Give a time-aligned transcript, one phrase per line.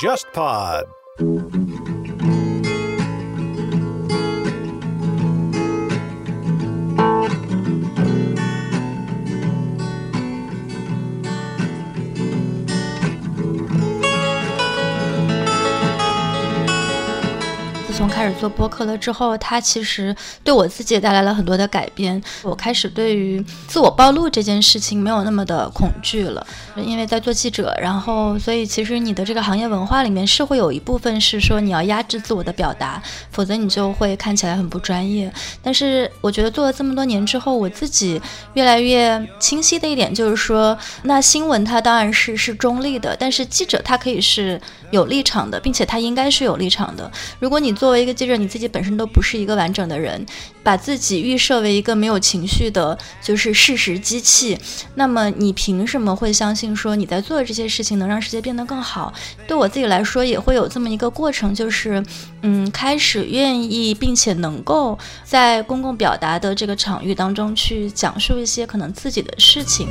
[0.00, 0.99] JustPod。
[18.40, 22.20] 做播客了之后，它其实对我自己也带来了很多的改变。
[22.42, 35.30] 我开始对于自我暴露这件事情没有那么的恐惧了，因为在做记者，然后所以其实你的这个行业文化里面是会有一部分是说你要压制自我的表达，否则你就会看起来很不专业。
[35.62, 38.18] 但是我觉得做了这么多年之后，我自己
[38.54, 44.58] 越来越清晰的一点就是说，那新闻它当然是是中立的，但是记者他可以是
[44.90, 47.10] 有立场的，并且他应该是有立场的。
[47.38, 50.24] 如果你作为一个记者，你自己本身都不是一个完整的人，
[50.62, 54.58] 把自己预设为一个没有情绪的，就是事实机器，
[54.94, 59.12] 那么你凭什么会相信说你在做的这些事情能让世界变得更好？
[59.46, 62.04] 对我自己来说，也会有这么一个过程，就是
[62.42, 69.88] 嗯，开始愿意并且能够在公共表达的这个场域当中去讲述一些可能自己的事情。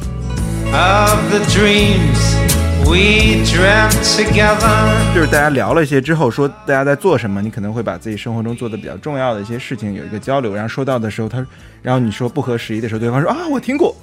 [5.15, 11.43] 就是大家聊了一些之后，说大家在做什么，你可能会把自己生活中做的比较重要的一些事情有一个交流，然后说到的时候，他，
[11.81, 13.95] 然后你说不合时宜的时候，对方说啊，我听过，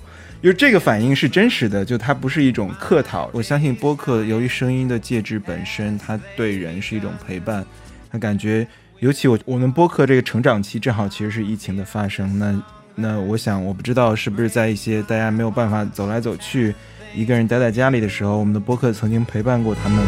[0.42, 3.30] 就是这个反应是真实的，就它不是一种客套。
[3.32, 7.64] 我相信播客由于声音的介质本身，它对人是一种陪伴，
[8.10, 8.66] 他感觉，
[8.98, 12.60] 尤其我我们播客这个成长期正好其实是疫情的发生，那
[12.98, 16.74] 那我想我不知道是不是在一些大家没有办法走来走去。
[17.14, 20.02] 一个人待在家里的时候，我们的播客曾经陪伴过他们。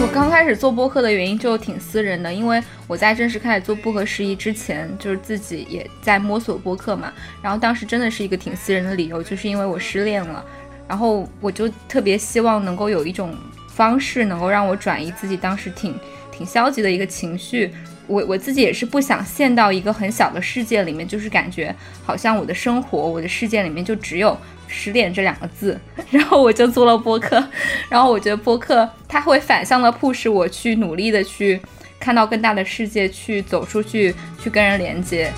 [0.00, 7.12] 我刚开始做播客的原因就挺私人的，因为我在正式开始做不合时宜之前，就是自己也在摸索播客嘛。
[7.42, 10.42] 然后当时真的是一个挺私人的理由，就是因为我失恋了，
[10.88, 13.34] 然后我就特别希望能够有一种
[13.68, 15.94] 方式，能够让我转移自己当时挺
[16.32, 17.70] 挺消极的一个情绪。
[18.06, 24.36] 我我自己也是不想陷到一个很小的世界里面，就是感觉好像我的生活、我的世界里面就只有
[24.68, 27.42] 十点这两个字， 然后我就做了播客，
[27.88, 31.60] 然后我觉得播客它会反向的 push 我去努力的去
[31.98, 35.32] 看到更大的世界，去走出去，去跟人连接。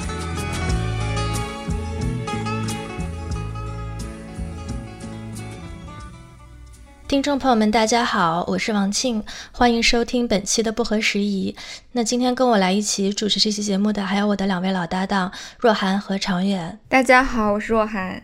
[7.09, 9.23] 听众朋友们，大家好，我是王庆，
[9.53, 11.55] 欢迎收听本期的不合时宜。
[11.93, 16.81] 那今天跟我来一起主持这期节目的还有我的两位老搭档若涵和长远。
[16.89, 18.21] 大家好，我是若涵。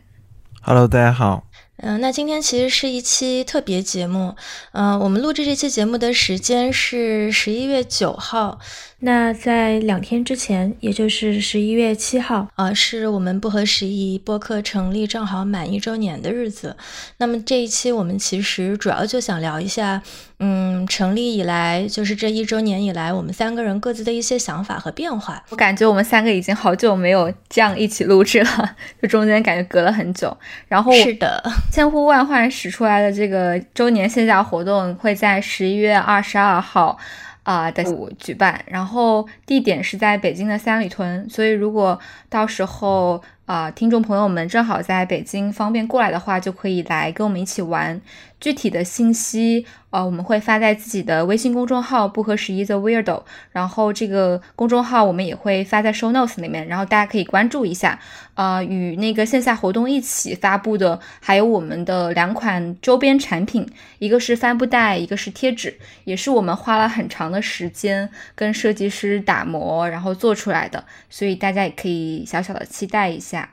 [0.63, 1.45] Hello，大家好。
[1.85, 4.37] 嗯，那今天其实是一期特别节目。
[4.71, 8.61] 嗯，我们录制这期节目的时间是十一月九号。
[9.05, 16.77] 那在两天之前，也就是十一月七号，啊，是我们不合时宜播客成立正好满一周年的日子。
[17.17, 20.01] 那么这一期我们其实主要就想聊一下，
[20.39, 25.43] 嗯，成立以来就是这一周年以来，我们三个人各自的一些想法和变化。
[25.49, 30.37] 我感觉我们三个已经好久没有这样一起录制了， 就中间感觉隔了很久。
[30.69, 36.99] 然后是的，千呼万唤始出来的这个周年线下活动会在十一月二十二号。
[37.45, 37.83] 啊的
[38.21, 43.23] 举办，然后地点是在北京的三里屯，所以如果到时候。
[43.45, 48.01] 啊，听众朋友们正好在北京，方便过来的话，就可以来跟我们一起玩。
[48.43, 53.23] 具体的信息，呃，我们会发在自己的微信公众号“不合时宜的 Weirdo”，
[53.53, 58.01] 然后这个公众号我们也会发在 Show Notes 里面，然后大家可以关注一下。
[58.35, 63.65] 呃，与那个线下活动一起发布的还有我们的两款周边产品，
[64.01, 73.51] 一个是帆布袋，一个是贴纸，也是我们花了很长的时间跟设计师打磨，然后做出来的，所以大家也可以小小的期待一下。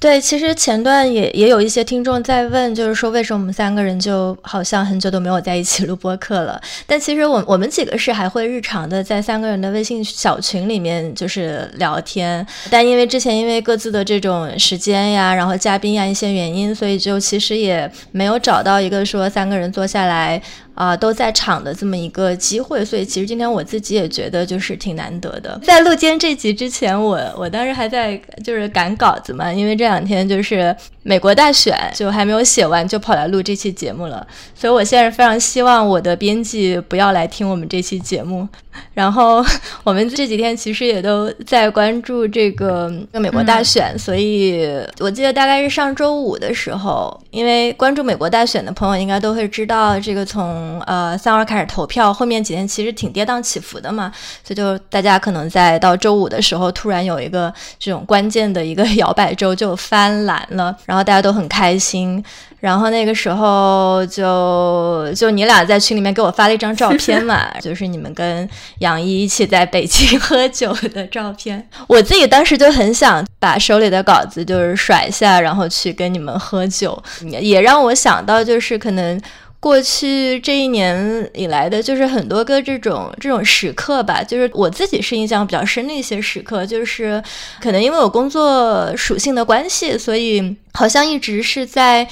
[0.00, 6.58] 对，其实前段也也有一些听众在问，就是说为什么我们三个人就好像很久都没有在一起录播客了？
[6.86, 20.40] 但其实我我们几个是还会日常的在三个人的微信小群里面就是聊天，但因为之前因为各自的这种时间呀，然后嘉宾呀一些原因，所以就其实也没有找到一个说三个人坐下来。
[20.80, 25.60] 啊，都在场的这么一个机会，所以其实今天我自己也觉得就是挺难得的。
[25.62, 34.26] 在录今天这集之前，我我当时还在就是赶稿子嘛，因为这两天就是美国大选，就还没有写完，就跑来录这期节目了。
[34.54, 38.48] 所以我现在非常希望我的编辑不要来听我们这期节目。
[38.94, 39.44] 然后
[39.82, 44.64] 我们这几天其实也都在关注这个美国大选，所以
[45.00, 54.12] 我记得大概是上周五的时候，因为关注美国大选的朋友应该都会知道，这个从从呃三号开始投票，后面几天其实挺跌宕起伏的嘛，
[54.44, 62.22] 所以就大家可能在到周五的时候，突然有一个这种关键的一个摇摆州就翻蓝了，然后大家都很开心。
[62.60, 68.46] 然后那个时候就就你俩在群里面给我发了一张照片嘛， 就是你们跟
[68.80, 71.66] 杨一一起在北京喝酒的照片。
[71.88, 77.02] 我自己当时就很想把手里的稿子就是甩下，然后去跟你们喝酒，
[77.40, 79.18] 也让我想到就是可能
[79.60, 84.24] 过去这一年以来的，就是很多个这种这种时刻吧。
[84.24, 87.22] 就是我自己是印象比较深的一些时刻，就是
[87.62, 92.08] 可能因为我工作属性的关系，所以好像一直是在。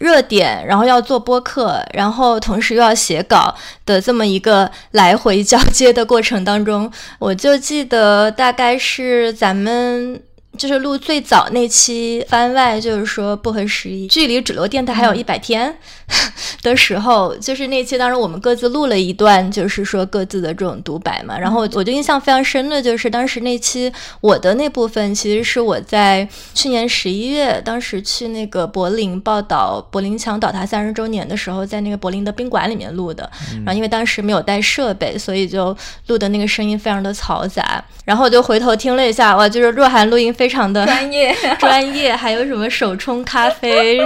[0.00, 3.54] 热点，然后要做播客，然后同时又要写稿
[3.84, 10.22] 的这么一个来回 交接的过程当中，我就记得大概是咱们。
[10.60, 15.74] 就是录最早那期番外，就是说不合时宜，距离主流电台还有一百天
[16.62, 21.38] 的时候，就是那期当时我们各自录了一段，就是说各自的这种独白嘛。
[21.38, 23.90] 然后我就印象非常深的就是当时那期
[24.20, 33.30] 我的那部分，其实是我在去年十一月，当时去那个柏林报道柏林墙倒塌三十周年的时候，在那个柏林的宾馆里面录的。
[33.64, 35.74] 然后因为当时没有带设备，所以就
[36.08, 37.82] 录的那个声音非常的嘈杂。
[38.04, 40.34] 然后我就回头听了一下，哇，就是若涵录音。
[40.40, 43.98] 非常的专业， 专业，还有什么手冲咖啡、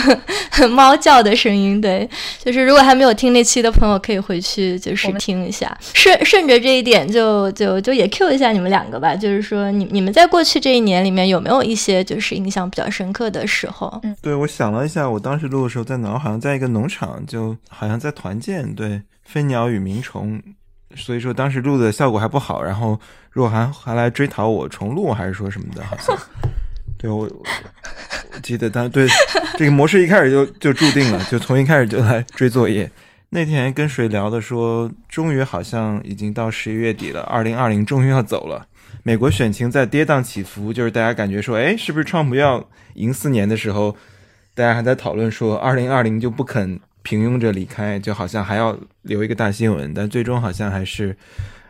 [0.70, 1.80] 猫叫的声音？
[1.80, 2.08] 对，
[2.38, 5.76] 就是如果还没有听那期的朋友，可以回去就是听一下。
[5.94, 9.16] 顺顺着这一点，就就就也 Q 一下你们两个吧。
[9.16, 13.98] 就是说，你你们在过去这一年里面有没有一些就是印象比较深刻的时候？
[14.02, 16.18] 嗯，对我想了一下，我当时录的时候在哪？
[16.18, 18.74] 好像在一个农场，就好像在团建。
[18.74, 20.42] 对，飞鸟与鸣虫。
[20.96, 22.98] 所以说当时录的效果还不好，然后
[23.38, 26.18] 若涵还来追讨我重录，还是说什么的， 好像
[26.98, 29.06] 对我我记得当对
[29.56, 32.90] 这个模式一开始就就注定了，就从一开始就来追作业。
[33.28, 38.66] 那天跟谁聊的说，终于好像已经到十一月底了，二零二零终于要走了。
[39.04, 43.94] 美国选情在跌宕起伏，就是大家感觉说，哎，是不是川普要赢四年的时候，
[44.56, 46.80] 大家还在讨论说，二零二零就不肯。
[47.00, 51.16] 平庸着离开，就好像还要留一个大新闻，但最终好像还是，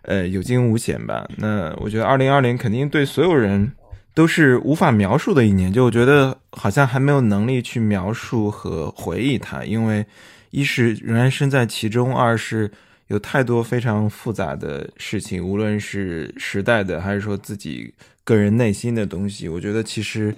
[0.08, 1.28] 呃，有惊无险吧。
[1.36, 3.70] 那我觉得二零二零肯定对所有人
[4.14, 10.04] 都是无法描述的一年，就我觉得好像还没有能力去描述和回忆它，因为
[10.50, 12.70] 一是仍然身在其中，二是
[13.08, 17.92] 有太多非常复杂的事情，无论是时代的还是说自己
[18.24, 20.34] 个人内心的东西，我觉得其实。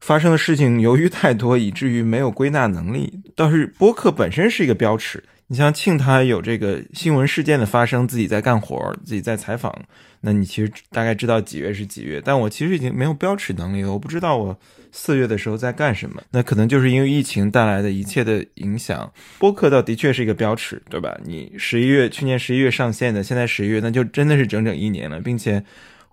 [0.00, 3.10] 发生的事情由于太多，以至于没有归纳能力。
[3.34, 5.24] 倒是播客本身是一个标尺。
[5.48, 9.74] 你像庆，他有这个新闻事件的发生，自己在干活，自己在采访，
[10.22, 12.20] 那你其实大概知道几月是几月。
[12.24, 14.58] 但我其实已经没有标尺能力了，我不知道我
[14.90, 16.22] 四月的时候在干什么。
[16.30, 19.12] 那可能就是因为疫情带来的一切的影响。
[19.38, 21.14] 播客倒的确是一个标尺，对吧？
[21.24, 25.62] 你十一月去年十一月上线的，现在十一月，那就真的是整整一年了，并且。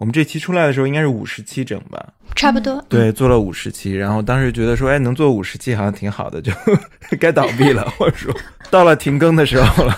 [0.01, 2.03] 我们这期出来的时候应该是五十期整吧，
[2.35, 2.83] 差不多。
[2.89, 6.51] 对，做了五十期，然后当时觉得说，哎，能做五十期好像挺好的，就
[7.21, 8.33] 该倒闭了， 或者说
[8.71, 9.95] 到了停更的时候了。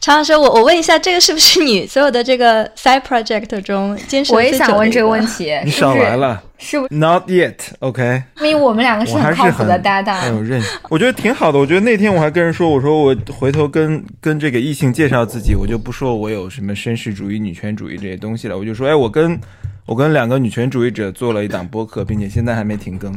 [0.00, 8.22] 常老师，我我问一下，这个是不是你所有的这个 side project 中坚持我也想问这个问题，你少来了，是不？Not yet，OK。
[8.40, 10.70] 因为我们两个是很靠谱的搭档，很有韧性。
[10.88, 11.58] 我觉得挺好的。
[11.58, 19.38] 我觉得那天我还跟人说，我说我回头跟跟这个异性介绍自己，我就不说我有什么绅士主义、女权主义这些东西了，我就说，哎，我跟。
[19.86, 23.16] 我跟两个女权主义者做了一档播客，并且现在还没停更。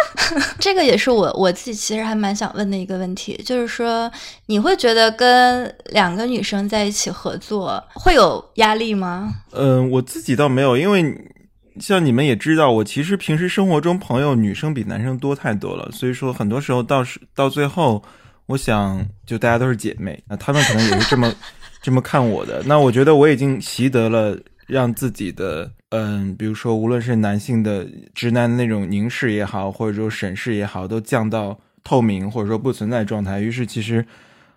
[0.58, 4.10] 这个也是我我自己其实还蛮想问的一个问题，就是说
[4.46, 9.30] 你会觉得跟两个女生在一起合作会有压力吗？
[9.52, 11.02] 嗯，我自己倒没有，因为
[11.80, 18.02] 像你们也知道，我其实平时生活中朋友女生比男生多太多了，所以说很多时候到是到最后，
[18.46, 21.32] 我想就大家都是姐妹，那他们可能也是这么
[21.82, 22.62] 这么看我的。
[22.64, 25.70] 那我觉得我已经习得了让自己的。
[25.90, 33.38] 嗯，比如说，无论是男性的直男的那种凝视也好，或者说审视也好，都降到透明或者说不存在状态。
[33.38, 34.04] 于是，其实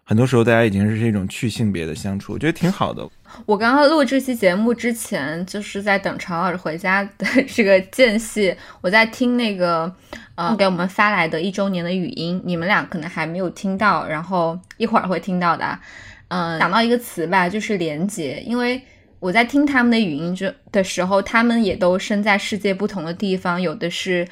[0.04, 3.08] 很多时候大家已经是一种去性别的相处，我觉得挺好的。
[3.46, 9.94] 我刚刚录这期节目之前，就是在等常老师回家的 这个间隙，我在听那个
[10.36, 15.80] 呃给我们发来的一周年的语音，你们俩可能还没有听到，然后一会儿会听到的。
[16.30, 18.82] 嗯，想到一个词吧，就是连接，因为。
[19.22, 24.26] 我在听他们的语音就的时候，他们也都身在世界不同的地方，有的是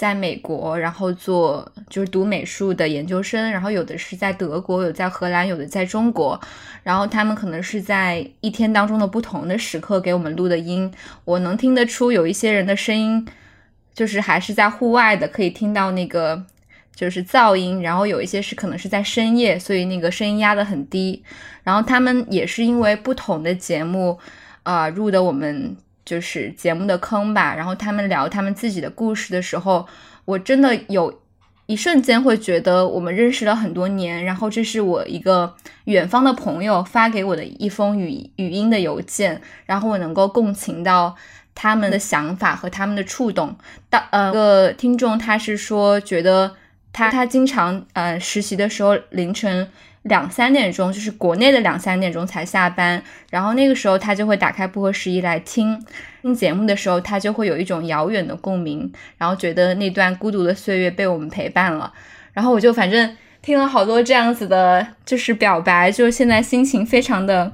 [0.00, 6.40] 在美国，然后做就是读美术的研究生，然后有的是在德国，有在荷兰，有的在中国，
[6.82, 10.90] 然后他们可能是在一天当中的不同的时刻给我们录的音，
[11.26, 13.28] 我能听得出有一些人的声音，
[13.92, 16.42] 就是还是在户外的，可以听到那个
[16.94, 21.22] 就是噪音，然后有一些是可能是在深夜，所以那个声音压得很低。
[21.62, 24.18] 然后他们也是因为不同的节目，
[24.62, 25.76] 啊，入的我们
[26.10, 27.54] 就是节目的坑吧。
[27.54, 29.86] 然后他们聊他们自己的故事的时候，
[30.24, 31.20] 我真的有
[31.66, 34.24] 一瞬间会觉得我们认识了很多年。
[34.24, 41.16] 然后这是我一个远方的朋友发给我的一封语语音的邮件，然后我能够共情到。
[41.52, 43.54] 他们的想法和他们的触动，
[43.90, 46.54] 当呃个听众他是说觉得
[46.90, 49.68] 他他经常呃实习的时候凌晨
[50.02, 55.80] 两三点钟，就是国内的两三点钟才下班，然后那个时候他就会打开不合时宜来听
[56.22, 61.92] 听节目的时候，他就会有一种遥远的共鸣，然后觉得那段孤独的岁月被我们陪伴了，
[62.32, 63.16] 然后我就反正。
[63.42, 67.50] 听了好多这样子的，就是表白，就是现在心情非常的、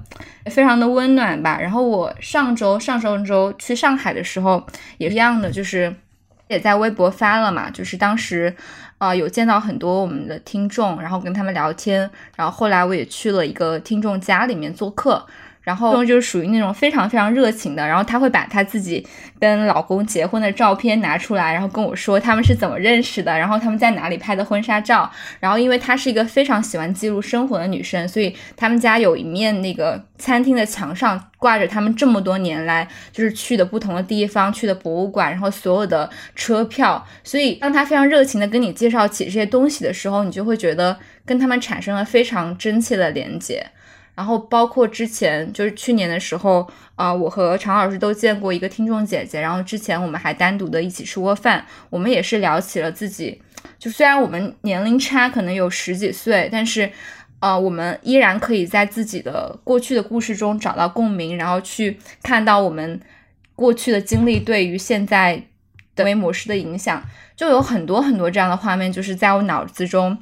[0.46, 1.60] 非常的温暖吧。
[1.60, 4.66] 然后我上周、上上周去上海的时候
[4.98, 5.94] 也是一样的，就是
[6.48, 8.52] 也在微博发了嘛，就是当时
[8.98, 15.26] 啊有见到很多我们的听众，然后跟他们聊天，然后后来我也去了一个听众家里面做客。
[15.66, 19.04] 然后就是属于那种非常非常热情的，然后他会把他自己
[19.40, 25.10] 跟老公结婚的照片拿出来，然后跟我说他们是怎么认识的，然后他们在哪里拍的婚纱照。
[25.40, 37.04] 然后因为她是一个非常喜欢记录生活的女生，所以他们家有一面那个餐厅的墙上挂着他们这么多年来就是去的不同的地方、去的博物馆，然后所有的车票。
[37.24, 43.66] 所以当他非常热情的跟你介绍起这些东西的时候，你就会觉得跟他们产生了非常真切的连接。
[44.16, 53.42] 然后包括之前就是去年的时候，啊，我和常老师都见过一个听众姐姐，然后之前我们还单独的一起吃过饭，我们也是聊起了自己，
[53.78, 56.90] 就虽然我们年龄差可能有十几岁，但是，
[57.40, 62.98] 呃，我们依然可以在自己的过去的故事中找到共鸣，然后去看到我们
[63.54, 65.42] 过去的经历对于现在
[65.96, 67.02] 的思维模式的影响，
[67.34, 70.16] 就有很多很多这样的画面，就是在我脑子中。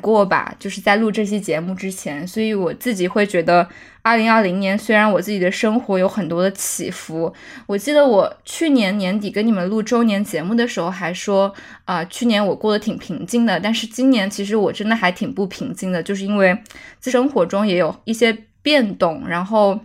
[0.00, 3.68] 过吧，就是在录这期节目之前，所以我自己会觉得，
[4.02, 7.34] 二零二零年虽然我自己的生活有很多的起伏，
[7.66, 11.52] 我记得我去年年底跟你们录周年节目的时候还说，
[11.86, 16.56] 啊，去年我过得挺平静的，但是今年其实我真的还挺不平静的，就是因为
[17.00, 19.80] 自生活中也有一些变动，然后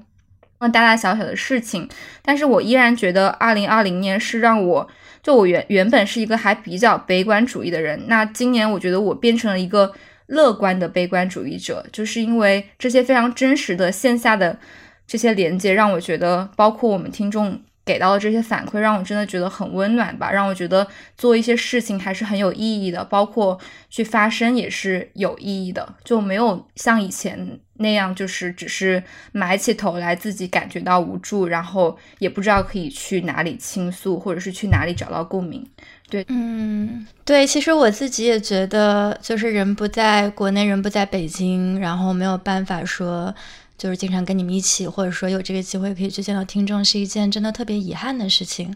[0.59, 1.89] 大大小小的事情，
[2.21, 4.87] 但是我依然觉得二零二零年是让我。
[5.25, 9.91] 就我原原本是一个还比较悲观主义的人，那今年我觉得我变成了一个
[10.27, 14.59] 乐观的悲观主义者，就是因为这些非常真实的线下的
[15.07, 17.59] 这些连接，让我觉得，包括我们听众。
[17.85, 35.63] 给到的这些反馈让我真的觉得很温暖吧，让我觉得做一些事情还是很有意义的，包括去发声也是有意义的，就没有像以前那样，就是只是埋起头来自己感觉到无助，然后也不知道可以去哪里倾诉，或者是去哪里找到共鸣。
[36.09, 43.33] 对，嗯，对，其实我自己也觉得，就是人不在国内，人不在北京，然后没有办法说。
[43.77, 48.75] 就是经常跟你们一起，或者说有这个机会可以去见到听众，是一件真的特别遗憾的事情。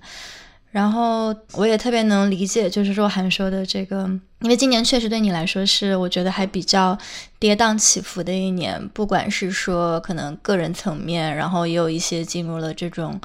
[0.72, 4.08] 然后我也特别能理解，就是说韩说的这个，
[4.42, 6.96] 因为今年确实对你来说是我觉得还比较
[7.40, 13.20] 跌宕起伏的一年，不管是说可能个人层面，然后也有一些进入了这种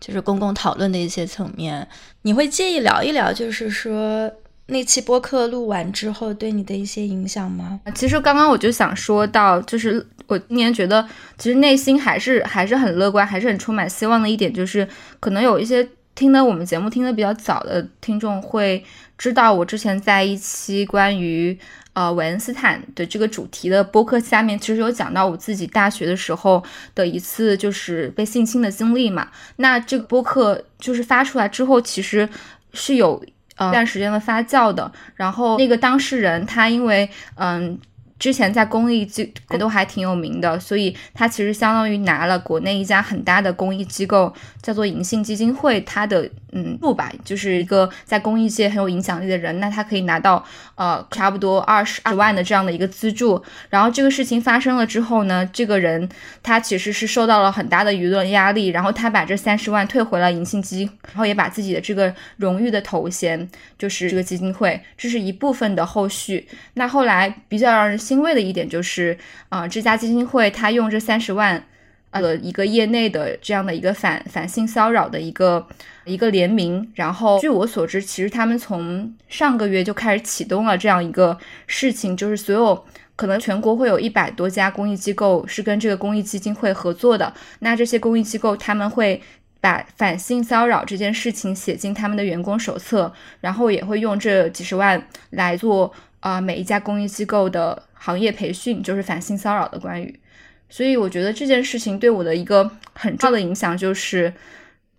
[0.00, 1.86] 就是公共讨论的一些层面。
[2.22, 4.28] 你会介意聊一聊，就是说
[4.66, 7.78] 那期播客录完之后对你的一些影响吗？
[7.94, 10.04] 其实刚刚我就想说到，就是。
[10.28, 11.04] 我今年觉得，
[11.38, 14.86] 其实内心还是还是很乐观，还是很充满希望的一点，就是
[15.18, 18.84] 可能有一些听的我们节目听的比较早的听众会
[19.16, 21.58] 知道，我之前在一期关于
[21.94, 26.62] 呃韦恩斯坦的这个主题的播客下面，其实有讲到我自己大学的时候
[26.94, 29.28] 的一次就是被性侵的经历嘛。
[29.56, 32.28] 那这个播客就是发出来之后，其实
[32.74, 34.92] 是有一段时间的发酵的。
[35.14, 37.78] 然后那个当事人他因为嗯。
[38.18, 50.44] 之前在公益机都还挺有名的，所以他其实相当于拿了国内一家很大的公益机构，叫做银杏基金会，他的嗯路吧，就是一个在公益界很有影响力的人，那他可以拿到
[50.74, 53.40] 呃差不多二十二万的这样的一个资助。
[53.70, 56.08] 然后这个事情发生了之后呢，这个人
[56.42, 63.48] 他其实是受到了很大的舆论压力，然后他把这三十万退回了银杏基金，然后也把自己的这个荣誉的头衔，
[63.78, 66.48] 就是这个基金会，这是一部分的后续。
[66.74, 67.96] 那后来比较让人。
[68.08, 69.18] 欣慰的一点就是，
[69.50, 71.62] 啊，这家基金会他用这三十万，
[72.10, 75.66] 呃，一个业内的这样的一个反反性骚扰的一个
[76.06, 81.36] 一个联名，然后据我所知，其实他们从上个月就开始启动了这样一个
[81.66, 82.82] 事情，就是所有
[83.14, 89.20] 可能全国会有一百多家公益机构是跟这个公益基金会合作的，那这些公益机构他们会
[89.60, 93.12] 把反性骚扰这件事情写进他们的员工手册，
[93.42, 95.92] 然后也会用这几十万来做。
[96.28, 100.20] 啊每一家公益机构的行业培训，就是反性骚扰的关于。
[100.68, 104.34] 所以我觉得这件事情对我的一个很重要的影响就是，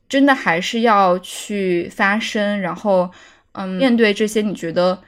[0.07, 3.11] 真的还是要去发声，然后
[3.51, 5.03] 嗯，面对这些你觉得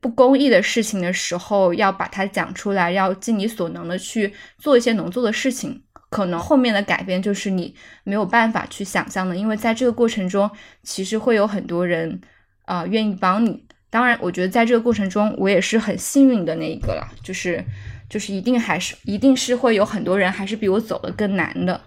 [0.00, 5.80] 不公益的事情的时候，要把它讲出来，要尽你所能的去做一些能做的事情。
[6.10, 10.50] 可能后面的改变就是你没有办法去想象的，因为在这个过程中，
[10.82, 12.20] 其实会有很多人
[12.64, 13.64] 啊愿意帮你。
[13.92, 17.64] 当然，我觉得在这个过程中，我也是很幸运的那一个了，就是。
[18.12, 21.80] 就是一定还是一定是会有很多人还是比我走的更难的，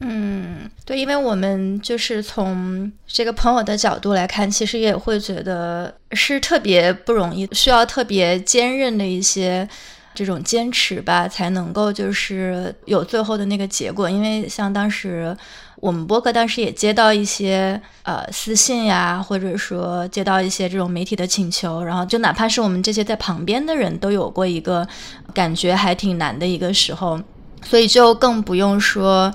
[0.00, 9.68] 嗯，对，因为我们就是从这个朋友的角度来看，其实也会觉得是特别不容易，需要特别坚韧的一些
[10.14, 14.08] 这种坚持吧，才能够就是有最后的那个结果。
[14.08, 15.36] 因为像当时。
[15.80, 24.86] 我们播客当时也接到一些呃私信呀，或者说接到一些这种媒体的请求，然后就哪怕是我们这些在旁边的人都有过一个
[25.32, 27.20] 感觉还挺难的一个时候，
[27.62, 29.32] 所以就更不用说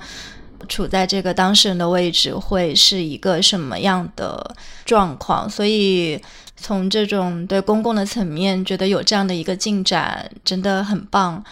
[0.68, 5.48] 处在这个当事人的位置会是一个什么样的状况。
[5.48, 6.20] 所以
[6.56, 11.42] 从这种对公共的层面，觉得有这样的一个进展真的很棒。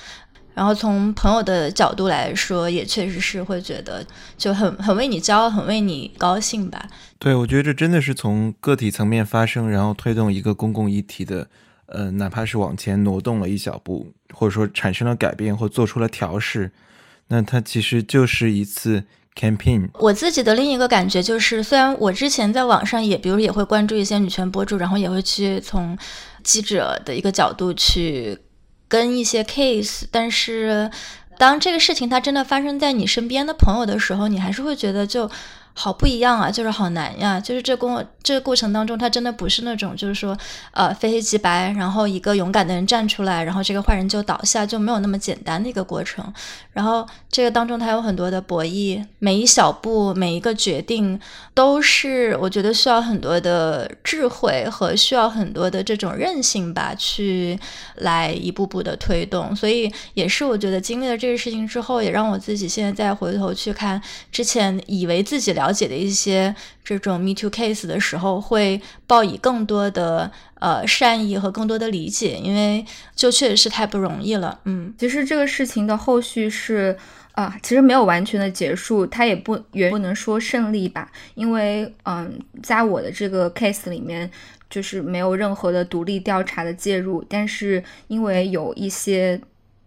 [0.54, 4.04] 然后从朋友的角度来说，也确实是会觉得
[4.36, 6.86] 就很很为你骄傲，很为你高兴吧。
[7.18, 11.48] 对，我觉得这真的是从个体层面发生，然后推动一个公共议题的，
[11.86, 16.70] 呃，哪怕是往前挪动了一小步，或者说产生了改变或做出了调试，
[17.28, 19.04] 那它其实就是一次
[19.34, 19.88] campaign。
[19.94, 25.96] 我自己的另一个感觉就是，虽然我之前在网上也，比如也会关注一些女权博主，然后也会去从
[26.42, 28.38] 记者的一个角度去。
[28.92, 30.90] 跟一些 case，但是
[31.38, 35.30] 当这个事情它真的发生在你身边的朋友的时候，你还是会觉得就。
[35.74, 40.36] 好不一样啊，就是好难呀，就是这过这个过程当中，他真的不是那种就是说，
[40.72, 46.32] 呃，非黑即白，然后一个勇敢的人站出来，然后这个坏人就倒下，就没有那么简单的一个过程。
[46.72, 51.18] 然后这个当中，它有很多的博弈，每一小步，每一个决定，
[51.54, 57.58] 都是我觉得需要很多的智慧和需要很多的这种韧性吧，去
[57.96, 59.56] 来一步步的推动。
[59.56, 65.61] 所以也是我觉得经历了这个事情之后，也让我自己现在再回头去看之前以为自己的。
[65.62, 74.58] 了解的一些这种 Me Too case 的时候，会抱以更多的呃善意和更多的理解，因为就确实是太不容易了。
[74.64, 76.96] 嗯，其实这个事情的后续是
[77.32, 84.28] 啊，其实没有完全的结束，它也不也不能说胜利吧，因为嗯，在我的这个 case 里面，
[84.68, 89.40] 就是没有任何的独立调查的介入，但是因为有一些。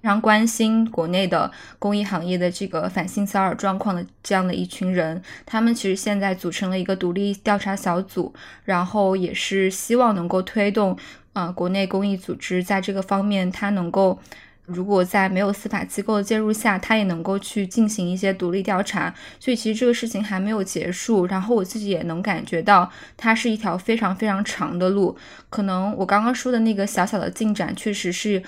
[0.05, 8.31] 非常关心国内的公益行业的这个反性骚扰状况的这样的一群人，他们其实现在组成了一个独立调查小组，
[8.65, 10.95] 然后也是希望能够推动
[11.33, 14.19] 啊国内公益组织在这个方面，它能够
[14.67, 19.11] 如果在没有司法机构的介入下，它也能够去进行一些独立调查。
[19.39, 25.17] 所以其实这个事情还没有结束，然后我自己也能感觉到它是一条非常非常长的路。
[25.49, 28.43] 可能我刚刚说的那个小小的进展，确实是。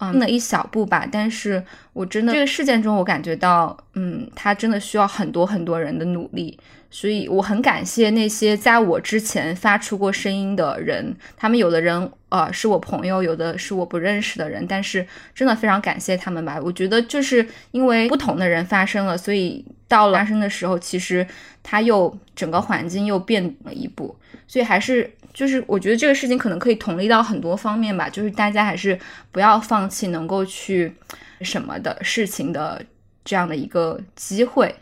[0.00, 6.58] 嗯，那一小步吧，但是我真的这个事件中，我感觉到，嗯，他真的需要很多很多人的努力，
[6.90, 16.58] 所以我很感谢那些在我之前发出过声音的人，他们有的人呃是我朋友，有的是我不认识的人，但是真的非常感谢他们吧。
[16.62, 21.26] 我觉得就是因为不同的人发生了，所以到了发生的时候，其实
[21.62, 25.12] 他又整个环境又变了一步，所以还是。
[25.32, 28.98] 就是我觉得这个事情可能可以同理到很多方面吧，就是大家还是
[29.30, 30.92] 不要放弃能够去
[31.40, 32.84] 什么的事情的
[33.24, 34.74] 这样的一个机会。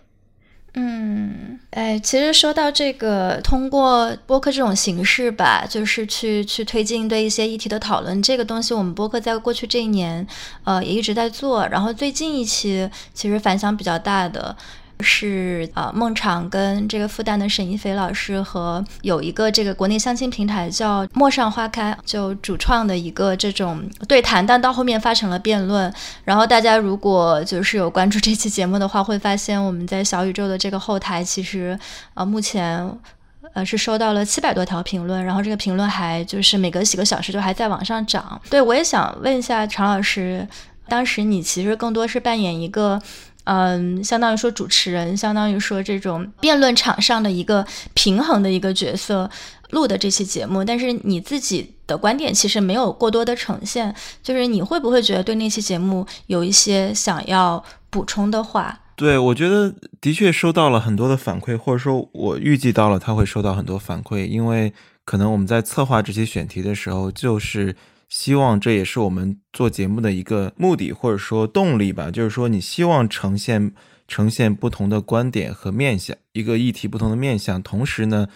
[0.75, 10.27] 嗯，哎，其实说到这个，通过播客这种形式吧，就是去去推进对一些议题的讨论，这个东西我们播客在过去这一年，
[10.65, 11.67] 呃，也一直在做。
[11.69, 14.57] 然后最近一期其实反响比较大的。
[15.01, 25.93] 是啊，孟昶跟这个复旦的沈一飞老师和有一个这个国内相亲平台叫“陌上花开”，就主创的一个这种对谈，但到后面发成了辩论。
[26.25, 31.79] 然后大家如果就是有关注这期节目的话，会发现我们在小宇宙的这个后台，其实
[32.15, 32.91] 啊目前
[33.55, 38.41] 呃是收到了七百多条评论，然后这个评论还就是每隔几个小时就还在往上涨。
[38.51, 40.47] 对我也想问一下常老师，
[40.89, 43.01] 当时你其实更多是扮演一个。
[43.51, 49.31] 嗯，相当于说主持人，相当于说这种辩论场上的一个平衡的一个角色
[49.71, 58.79] 录的这期节目，但是你自己的观点其实没有过多的呈现，就是你会不会觉得对那期节目有一些想要补充的话？
[58.95, 64.75] 对，我觉得的确收到了很多的反馈，或者说我预计到了他会收到很多反馈，因为
[65.07, 67.75] 可能我们在策划这些选题的时候，就是
[68.09, 73.73] 希望这也是我们做节目的一个目的或者说动力吧，就是说你希望呈现
[74.07, 78.27] 呈现不同的观点和面向，一个议题不同的面向，同时呢，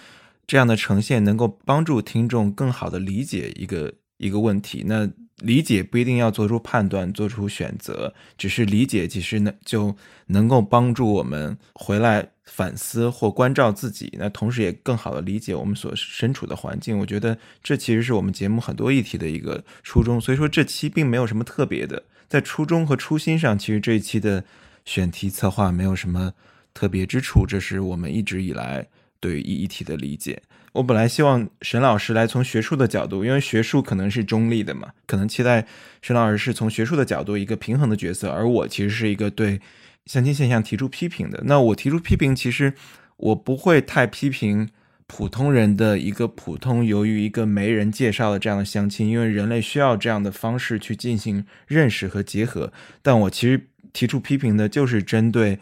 [0.47, 4.85] 这样的呈现能够帮助听众更好的理解一个一个问题。
[4.87, 5.09] 那
[5.43, 9.95] 理解不一定要做出判断、做出选择，只是理解其实能就
[10.27, 16.99] 能够帮助我们回来反思或关照自己，那同时也更好的理解我们所身处的环境。
[16.99, 20.21] 我觉得这其实是我们节目很多议题的一个初衷。
[20.21, 24.45] 所以说这期并没有什么特别的，在初衷和初心上，其实这一期的
[24.85, 26.33] 选题策划没有什么
[26.75, 28.87] 特别之处，这是我们一直以来
[29.19, 30.43] 对议题的理解。
[30.73, 35.67] 我本来希望沈老师来从学术的角度，因为学术可能是中立的嘛，可能期待
[36.01, 39.61] 沈老师是从学术的角度一个平衡的角色，而我其实是一个对
[40.07, 41.43] 相亲现象提出批评的。
[41.45, 42.73] 那我提出批评，其实
[43.19, 44.67] 我不会太批评
[45.07, 52.73] 普通人的一个普通由于一个媒人介绍的这样的相亲，因为人类需要这样的方式去进行认识和结合。
[53.03, 55.59] 但我其实提出批评的就是针对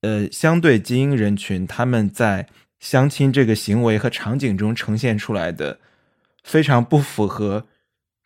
[0.00, 2.46] 呃相对精英人群，他们在。
[2.80, 5.78] 相亲这个行为和场景中呈现出来的，
[6.44, 7.66] 非常不符合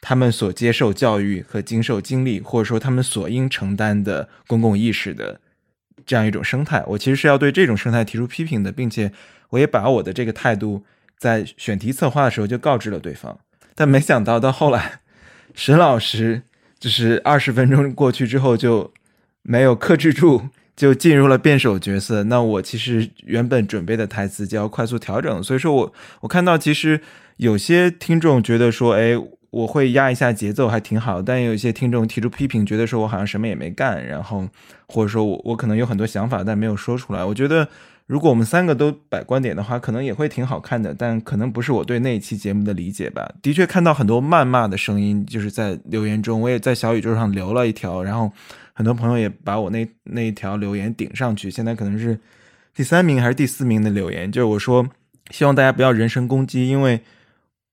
[0.00, 5.40] 他们所接受教育和经受经历，或者说他们所应承担的公共意识的
[6.04, 6.84] 这样一种生态。
[6.88, 9.12] 我其实是要对这种生态提出批评的，并且
[9.50, 10.84] 我也把我的这个态度
[11.16, 13.38] 在选题策划的时候就告知了对方。
[13.74, 15.00] 但没想到到后来，
[15.54, 16.42] 沈老师
[16.78, 18.92] 就是二十分钟过去之后就
[19.42, 20.50] 没有克制住。
[20.83, 25.92] 就进入了辩手角色，那我其实原本准备的台词就要快速调整，所以说我
[26.23, 27.01] 我看到其实
[27.37, 29.12] 有些听众觉得说，哎，
[29.51, 34.49] 我会压一下节奏还挺好，但有一些听众提出批评，觉得说我好像什么也没干，然后
[34.88, 37.25] 或者说我我可能有很多想法但没有说出来。
[37.25, 37.68] 我觉得
[38.09, 43.31] 如果我们三个都摆观点的话，可能也会挺好看的，但可能不是我对那一期节目的理解吧。
[43.40, 48.33] 的确看到很多谩骂的声音，就是在留言中，我也在小宇宙上留了一条，然后。
[48.74, 52.18] 很多朋友也把我那那一条留言顶上去，现在可能是
[52.74, 54.88] 第三名还是第四名的留言，就是我说
[55.30, 57.00] 希望大家不要人身攻击，因为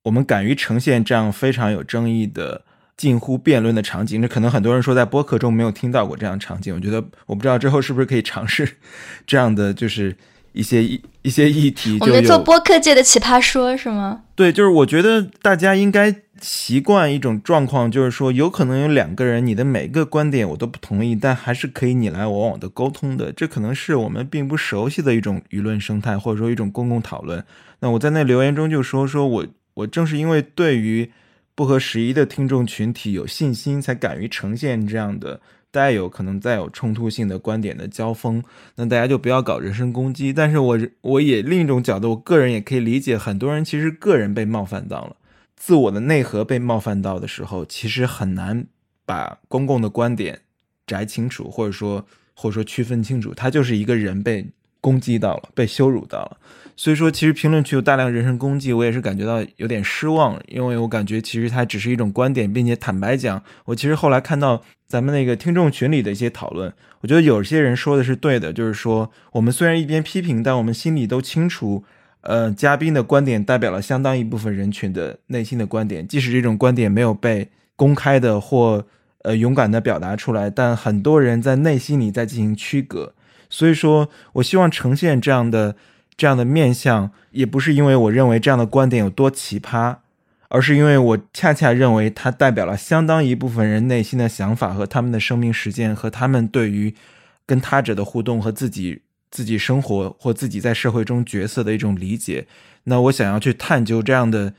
[0.03, 2.63] 我们敢于呈现这样非常有争议的
[2.97, 8.77] 近乎辩论的场景，这可能很多人说在播客中没有听到过这样场景，我觉得我不知道之后是不是可以尝试
[9.25, 10.15] 这样的，就是
[10.51, 11.97] 一些一一些议题。
[12.01, 14.23] 我们做播客界的奇葩说是吗？
[14.35, 16.23] 对，就是我觉得大家应该。
[16.41, 23.31] 习惯一种状况，就是说，有可能有两个人，你的每个观点我都不同意，但还是可以你来我往的沟通的。
[23.31, 27.43] 这可能是我们并不熟悉的一种舆论生态，或者说一种公共讨论。
[27.79, 31.11] 那我在那留言中就说，说我我正是因为对于
[31.55, 38.43] 不合时宜的听众群体有信心，才敢于呈现这样的带有可能带有冲突性的观点的交锋。
[38.75, 40.31] 那大家就不要搞人身攻击。
[40.31, 45.15] 但是我我也另一种角度，我个人也可以理解，很多人其实个人被冒犯到了。
[45.59, 48.65] 自我的内核被冒犯到的时候，其实很难
[49.05, 50.39] 把公共的观点
[50.87, 53.33] 摘清楚，或者说或者说区分清楚。
[53.33, 54.47] 他就是一个人被
[54.79, 56.37] 攻击到了，被羞辱到了。
[56.77, 71.83] 所以说，其实评论区有大量人身攻击，我也是感觉到有点失望，因为我感觉其实它只是一种观点，并且坦白讲，我其实后来看到咱们那个听众群里的一些讨论，我觉得有些人说的是对的，就是说我们虽然一边批评，但我们心里都清楚。
[72.21, 78.85] 呃，嘉宾的观点代表了相当一部分人群的内心的观点，即使这种观点没有被公开的或
[79.23, 83.13] 呃勇敢的表达出来，但很多人在内心里在进行区隔。
[83.49, 85.75] 所以说我希望呈现这样的
[86.17, 89.95] 这样的面相，也不是因为我认为这样的观点有多奇葩，
[90.49, 96.93] 而是因为我恰恰认为它代表了相当一部分人内心的想法和他们的生命实践和他们对于
[97.45, 99.03] 跟他者的互动和自己。
[99.31, 102.47] 自己生活或自己在社会中角色的一种理解，
[102.85, 104.53] 那我想要去探究这样的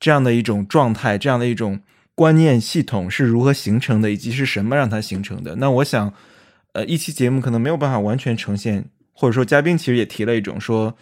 [0.00, 1.80] 这样的一种状态，这样的一种
[2.14, 5.56] 观念系统是如何形成的，以及是什么让它形成的。
[5.56, 6.12] 那我想，
[6.72, 10.96] 呃，一期节目可能没有办法完全呈现，或者说嘉宾其实也提了一种说，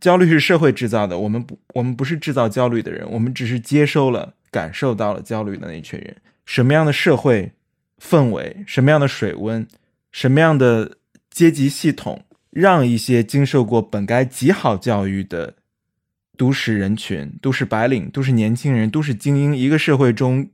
[0.00, 6.16] 焦虑是社会制造的，我们不，我们不是制造焦虑的人，我们只是接收了、感受到了焦虑的那群人。
[6.46, 7.52] 什么样的社会
[8.00, 9.66] 氛围，什么样的水温，
[10.12, 10.98] 什么样的
[11.30, 12.24] 阶级系统？
[12.50, 15.54] 让一些经受过本该极好教育的
[16.36, 20.48] 都市人群、都市白领、都市年轻人、都市精英，一个社会中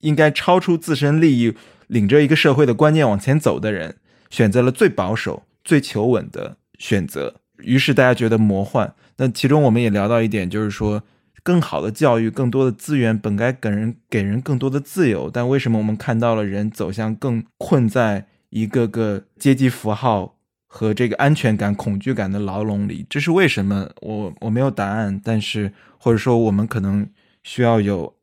[0.00, 1.54] 应该超出自身利益、
[1.88, 3.96] 领着一个社会的观念往前走的人，
[4.30, 7.36] 选择了最保守、最求稳的选择。
[7.62, 8.94] 于是大家觉得魔幻。
[9.16, 11.02] 那其中我们也聊到一点，就是说，
[11.42, 20.36] 更好的教育、更多的资源，本该给人给人更多的自由，但为什么我们看到了人走向更困在一个个阶级符号？
[20.72, 23.90] 和这个安全感、恐惧感的牢笼里，这是为什么？
[24.00, 27.04] 我我没有答案，但是或者说我们可能
[27.42, 28.14] 需要有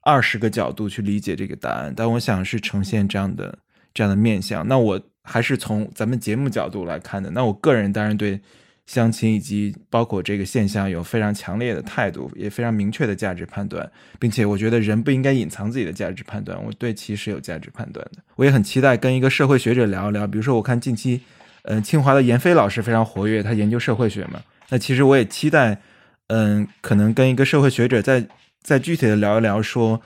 [0.00, 3.56] 二十个角度去理解这个答案，但我想是呈现这样的
[3.94, 4.66] 这样的面相。
[4.66, 7.30] 那我还是从咱们节目角度来看的。
[7.30, 8.40] 那我个人当然对
[8.84, 13.88] 相亲以及包括这个现象有非常强烈的态度，也非常明确的价值判断，
[14.18, 16.60] 并且我觉得人不应该隐藏自己的价值判断。
[16.64, 18.22] 我对其是有价值判断的。
[18.34, 21.20] 我也很期待跟一个社会学者聊一聊，比如说我看近期，
[21.62, 24.42] 嗯，清华的闫飞老师非常活跃，他研究社会学嘛。
[24.68, 25.80] 那其实我也期待，
[26.28, 28.28] 嗯，可能跟一个社会学者在。
[28.60, 30.02] 再具体的聊一聊，说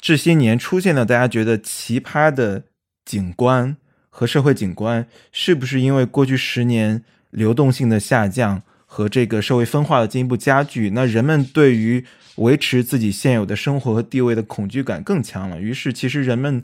[0.00, 2.64] 这些年出现的大家觉得奇葩的
[3.04, 3.76] 景观
[4.10, 12.04] 和社会景观，是不是因为过去十年流动性的下降和这个社会分化的进一步加剧，那人们对于
[12.36, 15.60] 维持自己现有的生活和地位的恐惧感更强了？
[15.60, 16.62] 于是，其实人们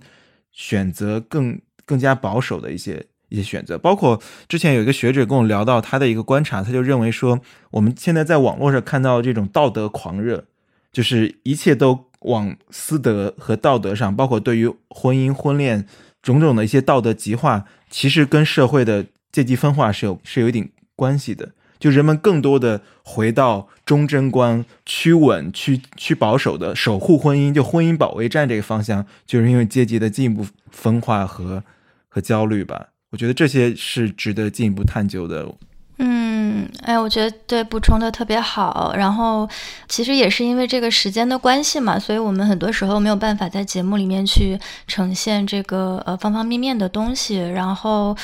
[0.52, 3.76] 选择更更加保守的一些一些选择。
[3.78, 10.44] 包括之前有一个学者跟我聊到他的一个观察，他就认为说，我们现在在网络上看到这种道德狂热。
[10.92, 15.86] 就是一切都往私德和道德上，包括对于婚姻、婚恋
[16.22, 21.50] 种种的一些道德极化，其实跟社会的阶级分化是有是有一点关系的。
[21.78, 31.62] 就人们更多的回到忠贞观、趋稳、趋趋保守的守护婚姻，就婚姻保卫战这个方向，就是因为阶级的进一步分化和
[32.08, 32.86] 和焦虑吧。
[33.16, 35.48] 我觉得这些是值得进一步探究的。
[35.96, 38.92] 嗯，哎，我觉得对补充的特别好。
[38.94, 39.48] 然后，
[39.88, 47.38] 其实也是因为这个时间的关系嘛，所以我们很多时候没有办法在节目里面去呈现这个呃方方面面的东西。
[47.38, 48.14] 然后。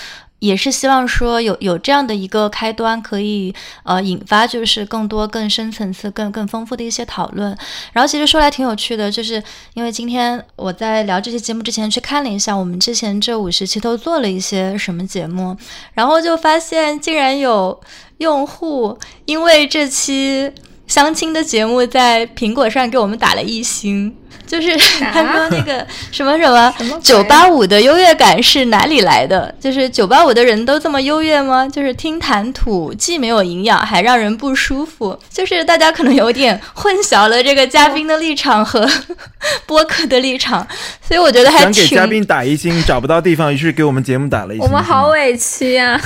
[0.43, 7.57] 也是希望说有有这样的一个开端，可以呃引发就是更多更深层次、更更丰富的一些讨论。
[7.93, 9.41] 然后其实说来挺有趣的，就是
[9.75, 15.57] 因为今天我在聊这期节目之前去看了一下我们之前这五十期都做了一些什么节目，
[15.95, 17.81] 然后就发现竟然有
[18.19, 20.53] 用户因为这期
[20.93, 24.15] 相亲的节目在苹果上给我们打了一星。
[24.45, 24.77] 就是
[25.11, 29.55] 他说那个什么什么 九八五的优越感是哪里来的？
[29.59, 31.67] 就是九八五的人都这么优越吗？
[31.67, 35.19] 就是听谈吐既没有营养，还让人不舒服。
[35.31, 38.87] 就是大家可能有点混淆了这个嘉宾的立场和
[39.65, 40.67] 播客的立场，
[41.01, 44.67] 所以我觉得还想给嘉宾打一星，找不到地方，于是给我们节目打了一星。
[44.67, 45.99] 我们好委屈呀。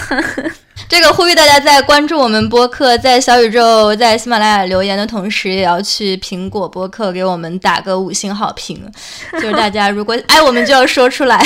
[0.88, 8.80] 这个呼吁大家在关注我们播客，在小宇宙、在喜马拉雅留言的同时，也要去苹果播客给我们打个五星好评。
[9.32, 11.44] 就是大家如果爱我们，就要说出来。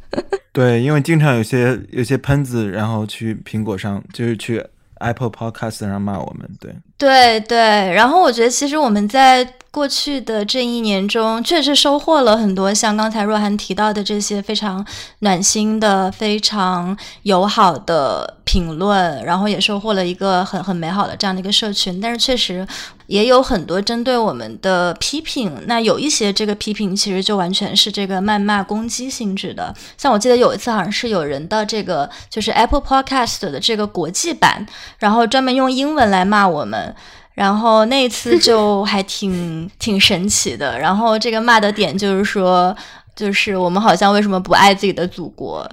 [0.52, 4.64] 对，因为经常有些有些喷子，然后去苹果上，就是去
[5.00, 6.48] Apple Podcast 上骂我们。
[6.60, 7.58] 对，对对。
[7.58, 9.54] 然后我觉得，其实我们在。
[9.76, 14.82] 过去的这一年中，确实收获了很多，像刚才若涵提到的这些非常
[15.18, 22.00] 暖心的、非常友好的评论，然后也收获了一个很很美好的这样的一个社群。
[22.00, 22.66] 但是确实
[23.06, 29.74] 也有很多针对我们的批评，那有一些这个批评其实就完全是这个谩骂攻击性质的。
[29.98, 34.66] 像我记得有一次好像是有人到这个就是 Apple Podcast 的这个国际版，
[34.98, 36.85] 然后专门用英文来骂我们。
[37.34, 40.78] 然后那次就 还挺挺神奇的。
[40.78, 42.74] 然后这个骂的点就是说，
[43.14, 45.68] 就是我们好像为什么不爱自己的祖国？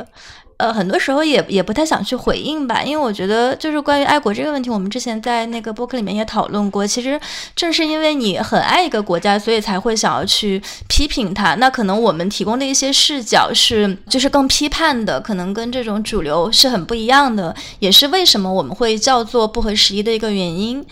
[0.57, 6.85] 呃，很多时候也也不太想去回应吧，因为我觉得就是关于爱国这个问题，我们之前在那个播客里面也讨论过。
[6.85, 7.19] 其实
[7.55, 11.55] 正是因为你很爱一个国家，所以才会想要去批评它。
[11.55, 20.85] 那可能我们提供的一些视角是就是更批判的，可能跟这种主流是很不一样的，也是为什么我们会叫做不合时宜的一个原因。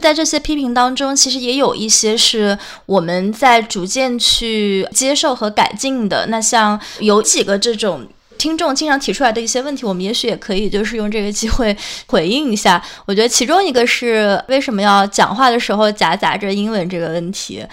[0.00, 6.26] 在这些批评当中，其实也有一些是我们在逐渐去接受和改进的。
[6.26, 8.04] 那像有几个这种
[8.44, 11.74] 听众经常提出来的一些问题，我们也许也可以就是用这个机会
[12.08, 12.84] 回应一下。
[13.06, 17.64] 我觉得其中一个是为什么要讲话的时候夹杂着英文这个问题。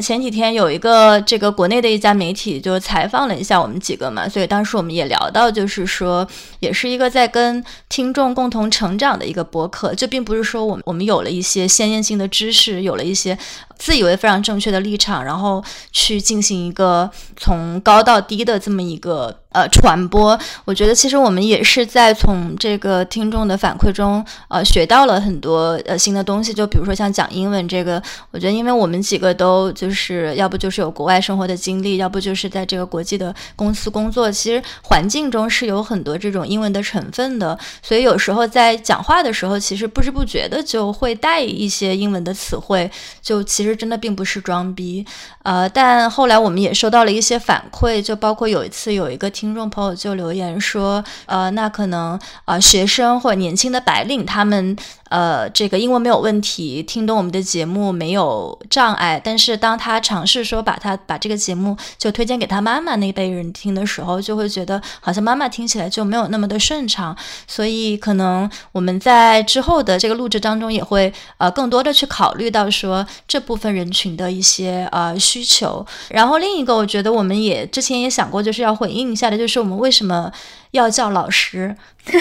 [0.00, 6.26] 前几天有一个这个国内的一家媒体就采访了一下我们几个嘛，所以当时我们也聊到，就是说
[6.60, 13.38] 也是一个在跟听众共同成长的一个博客，这并不是说我们我们有了一些先验性的知识，有了一些
[13.78, 15.62] 自以为非常正确的立场，然后
[15.92, 19.40] 去进行一个从高到低的这么一个。
[19.56, 26.52] 呃，传播，我觉得其实我们也是在从这个听众的反馈中，呃，学到了很多呃新的东西。
[26.52, 37.58] 就比如说像讲英文这个，我觉得因为我们几个都就是要不就是有国外生活的经历，要不就是在这个国际的公司工作，其实环境中是有很多这种英文的成分的。
[37.80, 42.90] 所以有时候在讲话的时候，其实不知不觉的就会带一些英文的词汇，
[43.22, 45.04] 就其其实真的并不是装逼。
[45.46, 49.46] 呃，但后来我们也收到了一些反馈，就包括有一次有一个听。
[49.56, 54.76] 众朋友就留言说，呃，那可能啊，学生或者年轻的白领他们。
[55.08, 59.20] 呃，这个英文没有问题，听懂我们的节目没有障碍。
[59.22, 67.16] 但是当他尝试说把他把这个节目就推荐给他妈妈那辈人听的时候，就会觉得好像妈妈听起来就没有那么的顺畅。
[67.46, 75.84] 所以可能我们在之后的这个录制当中也会呃更多的去考虑到说这部分人群的一些呃需求。
[76.08, 80.32] 然后另一个，我觉得我们也之前也想过，就是要回应一下的，就是我们为什么
[80.70, 81.76] 要叫老师。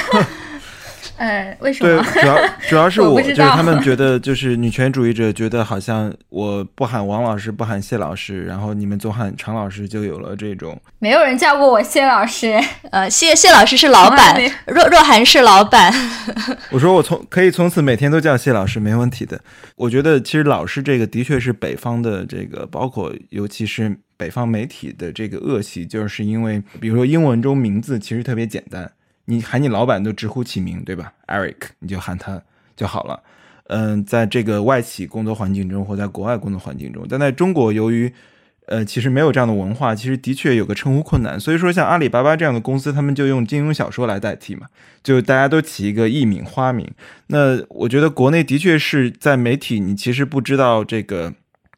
[1.18, 2.04] 呃， 为什么？
[2.04, 2.38] 对，主要
[2.70, 10.80] 主要是我就是他们觉得，就是女权主义者觉得好像我不喊王老师，不喊谢老师，然后你们总喊常老师，就有了这种。
[11.00, 12.60] 没有人叫过我谢老师，
[12.92, 14.36] 呃，谢谢老师是老板，
[14.68, 15.94] 若若涵是老板。
[16.72, 19.40] 我说我从可以从此每天都叫谢老师，没问题的。
[19.76, 28.90] 我觉得其实老师这个的确是北方的这个，包括尤其是北方媒体的这个恶习，就是因为比如说英文中名字其实特别简单。
[29.26, 32.42] 你喊你老板都直呼其名，对吧？Eric，你就喊他
[32.76, 33.22] 就好了。
[33.68, 38.14] 嗯，在这个外企工作环境中，或在国外工作环境中，但在中国，由于
[38.68, 41.40] 呃其实没有这样的文化，其实的确有个称呼困难。
[41.40, 44.68] 所以说，像阿里巴巴这样的公司，他们就用金庸小说来代替嘛，
[45.02, 46.88] 就大家都起一个艺名花名。
[47.28, 51.34] 那我觉得国内的确是在媒体，你其实不知道这个，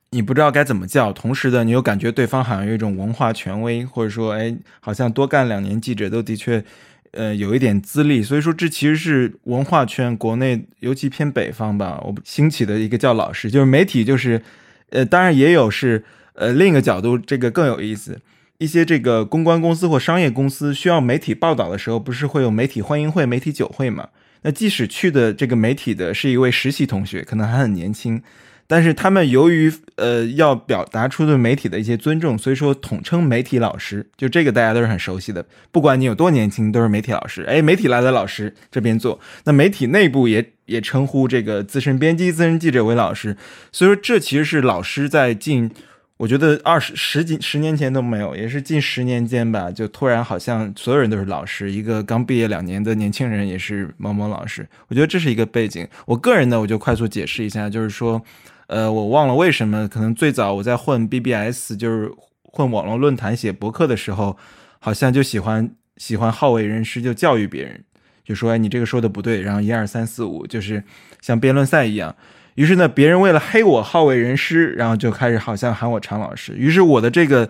[0.09, 6.65] 你不知道该怎么叫，同时的你又感觉对方好像有一种文化权威，或者说，哎，好像多干两年记者都的确。
[7.11, 14.41] 呃，有一点资历，所以说这其实是文化圈国内尤其偏北方吧，我兴起的一个叫老师，就是媒体，就是，
[14.89, 18.19] 呃，当然也有是，呃，另一个角度，这个更有意思，
[18.57, 24.09] 一些这个公关公司或商业公司需要媒体报道的时候，不是会有媒体欢迎会、媒体酒会嘛？
[24.43, 28.21] 那即使去的这个媒体的是一位实习同学，可能还很年轻。
[28.69, 35.45] 但是他们由于呃要表达出对媒体的一些尊重，所以说统称媒体老师，就这个大家都是很熟悉的。
[35.71, 37.43] 不管你有多年轻，都是媒体老师。
[37.43, 43.37] 哎，媒体来的老师这边做，那媒体内部也也称呼这个资深编辑、资深记者为老师。
[43.71, 45.71] 所以说这其实是老师在近，
[46.17, 51.71] 我觉得二十十几十年前都没有，也是近十年间吧，就突然好像所有人都是老师。
[51.71, 54.67] 一个刚毕业两年的年轻人也是某某老师。
[54.89, 55.87] 我觉得这是一个背景。
[56.05, 58.21] 我个人呢，我就快速解释一下，就是说。
[58.67, 62.11] 呃，我忘了为什么，可能最早我在混 BBS，就是
[62.43, 64.37] 混网络论坛写博客的时候，
[64.79, 67.83] 好像就喜欢喜欢好为人师，就教育别人，
[68.25, 70.83] 就说哎你这个说的不对，然后一二三四五，就是
[71.21, 72.15] 像辩论赛一样。
[72.55, 76.53] 于是呢，别人为了黑我好为人师，然后就开始好像喊我常老师。
[76.57, 77.49] 于是我的这个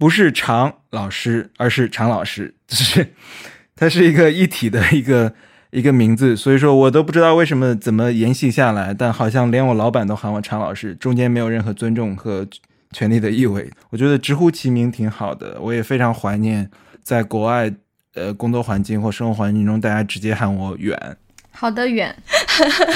[0.00, 3.14] 不是常老师，而是常老师，就是
[3.76, 5.32] 它是一个一体的一个。
[5.70, 12.46] 一个名字，所以说我都不知道为什么怎么延续下来，但好像连我老板都喊我常老师，中间没有任何尊重和
[12.92, 13.70] 权力的意味。
[13.90, 16.70] 我觉得直呼其名挺好的，我也非常怀念
[17.02, 17.72] 在国外
[18.14, 21.16] 呃工作环境或生活环境中，大家直接喊我远。
[21.50, 22.14] 好的，远。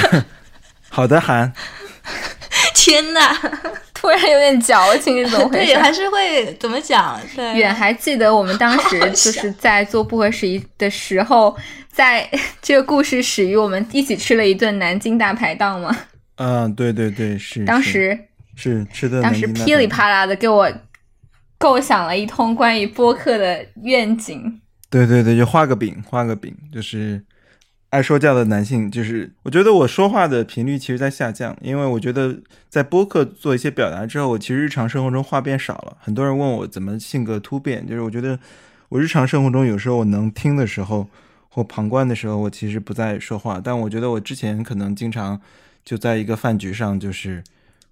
[0.88, 1.52] 好的，韩。
[2.74, 3.36] 天哪，
[4.00, 5.66] 突然有点矫情，是怎么回事？
[5.66, 7.20] 对，还是会怎么讲？
[7.36, 11.54] 对，远还记得我们当时 就是在做不合时宜的时候。
[11.92, 12.26] 在
[12.62, 15.94] 这个故事始于我们一起吃了一顿南京大排档吗？
[16.36, 17.64] 嗯，对对对，是。
[17.64, 18.16] 当时
[18.54, 19.20] 是吃的。
[19.20, 20.72] 当时噼里啪啦的给我
[21.58, 24.60] 构想了一通关于播客的愿景。
[24.88, 27.22] 对对对，就画个饼，画个饼，就是
[27.90, 35.96] 爱说教的男性，就是我觉得我说话的频率其实在下降，因为我觉得在播客做一些表达之后，我其实日常生活中话变少了。
[36.00, 38.38] 很多人问我怎么性格突变，就是我觉得
[38.88, 41.06] 我日常生活中有时候我能听的时候。
[41.52, 45.40] 或旁观的时候，我其实不在说话，但我觉得我之前可能经常
[45.84, 47.42] 就在一个饭局上，就是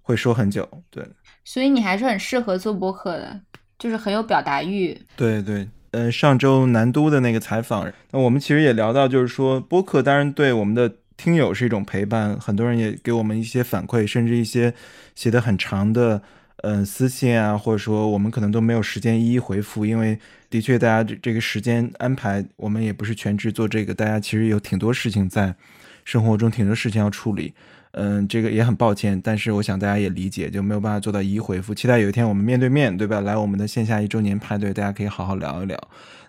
[0.01, 0.65] 会说很久。
[0.89, 1.05] 对，
[1.43, 3.41] 所以你还是很适合做播客的，
[3.77, 4.97] 就是很有表达欲。
[5.17, 14.73] 对对，呃，上周南都的那个采访，那我们其实也聊到，就是说播客当然对我们的听友是一种陪伴，很多人也给我们一些反馈，甚至一些
[15.15, 16.21] 写的很长的。
[16.61, 25.55] 嗯，私信啊，或者说我们可能都没有时间一一回复，因为的确大家这个时间安排，我们也不是全职做这个，大家其实有挺多事情在
[26.03, 27.53] 生活中，挺多事情要处理。
[27.91, 31.73] 嗯，这个也很抱歉，但是我想大家也理解，就没有办法做到一一回复。
[31.73, 35.77] 期待有一天我们面对面对吧，来我们的线下一周年派对，大家可以好好聊一聊。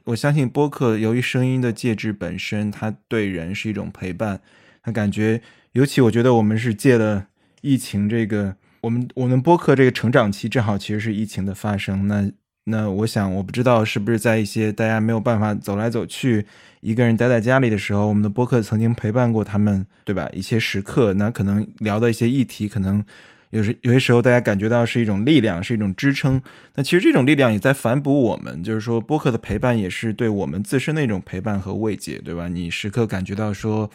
[0.05, 4.41] 我相信播客由于声音的介质本身，它对人是一种陪伴，
[4.83, 7.27] 它感觉，尤其我觉得我们是借了
[7.61, 8.57] 疫情这个。
[8.83, 12.33] 我们我们播客这个成长期正好其实是疫情的发生，那
[12.71, 16.47] 那我想我不知道是不是在一些大家没有办法走来走去，
[16.81, 20.29] 一个人待在家里的时候，我们的播客曾经陪伴过他们，对吧？
[20.33, 23.05] 一些时刻，那可能聊的一些议题，可能
[23.51, 26.41] 有时有些时候大家感觉到是一种力量，是一种支撑。
[26.77, 32.49] 那其实这种力量也在反哺我们，就是说播客的陪伴也是对我们自身的一种陪伴和慰藉，对吧？
[32.49, 33.91] 你时刻感觉到说，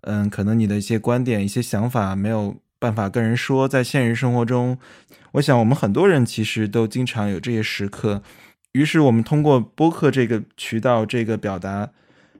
[0.00, 4.78] 嗯，可能你的一些观点、一些想法没有办法跟人说，在现实生活中，
[5.32, 8.22] 我想我们很多人其实都经常有这些时刻。
[8.72, 11.90] 于是我们通过播客这个渠道、这个表达。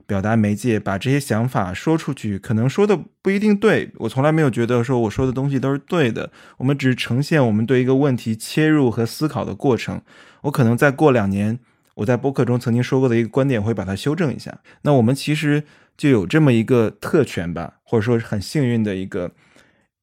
[0.07, 3.91] 表达媒介把这些想法说出去，可能说的不一定对。
[3.97, 6.31] 我从来没有觉得说我说的东西都是对的。
[6.57, 10.01] 我们只是呈现我们对一个问题切入和思考的过程。
[10.41, 11.59] 我可能再过两年，
[11.93, 14.61] 我在播客中曾经说过的一个观点会把它修正一下。
[14.81, 15.63] 那我们其实
[15.95, 19.33] 就有这么一个特权吧，或者说是很幸运的一个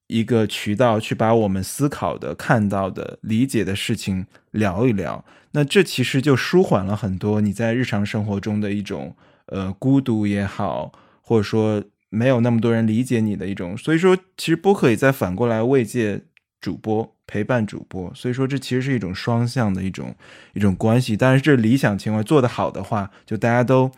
[0.08, 5.24] 一个渠道，去把我们思考的、看到的、理解的事情聊一聊。
[5.52, 9.16] 那这其实就舒缓了很多你在日常生活中的一种。
[9.48, 10.90] 呃，孤独也好，
[11.20, 16.20] 或者说没有那么多人理解你的一种，所以说其实播客也在反过来慰藉
[16.60, 20.12] 主播、陪伴主播，所以说这其实是一种双向的一种
[20.54, 21.16] 一种关系。
[21.16, 23.88] 但是这理想情况做得好的话，就大家都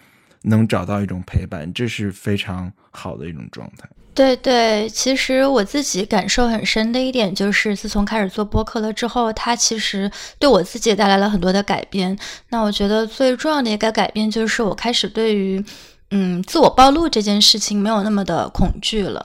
[0.43, 3.89] 能找到一种陪伴，这是非常好的一种状态。
[4.19, 10.11] 对对，其实我自己感受很深的一点就是，自从开始做播客了之后，它其实
[10.41, 12.19] 对我自己也带来了很多的改变。
[12.49, 15.65] 那我觉得最重要的一个改变就是，我开始对于
[16.11, 19.25] 嗯自我暴露这件事情没有那么的恐惧了。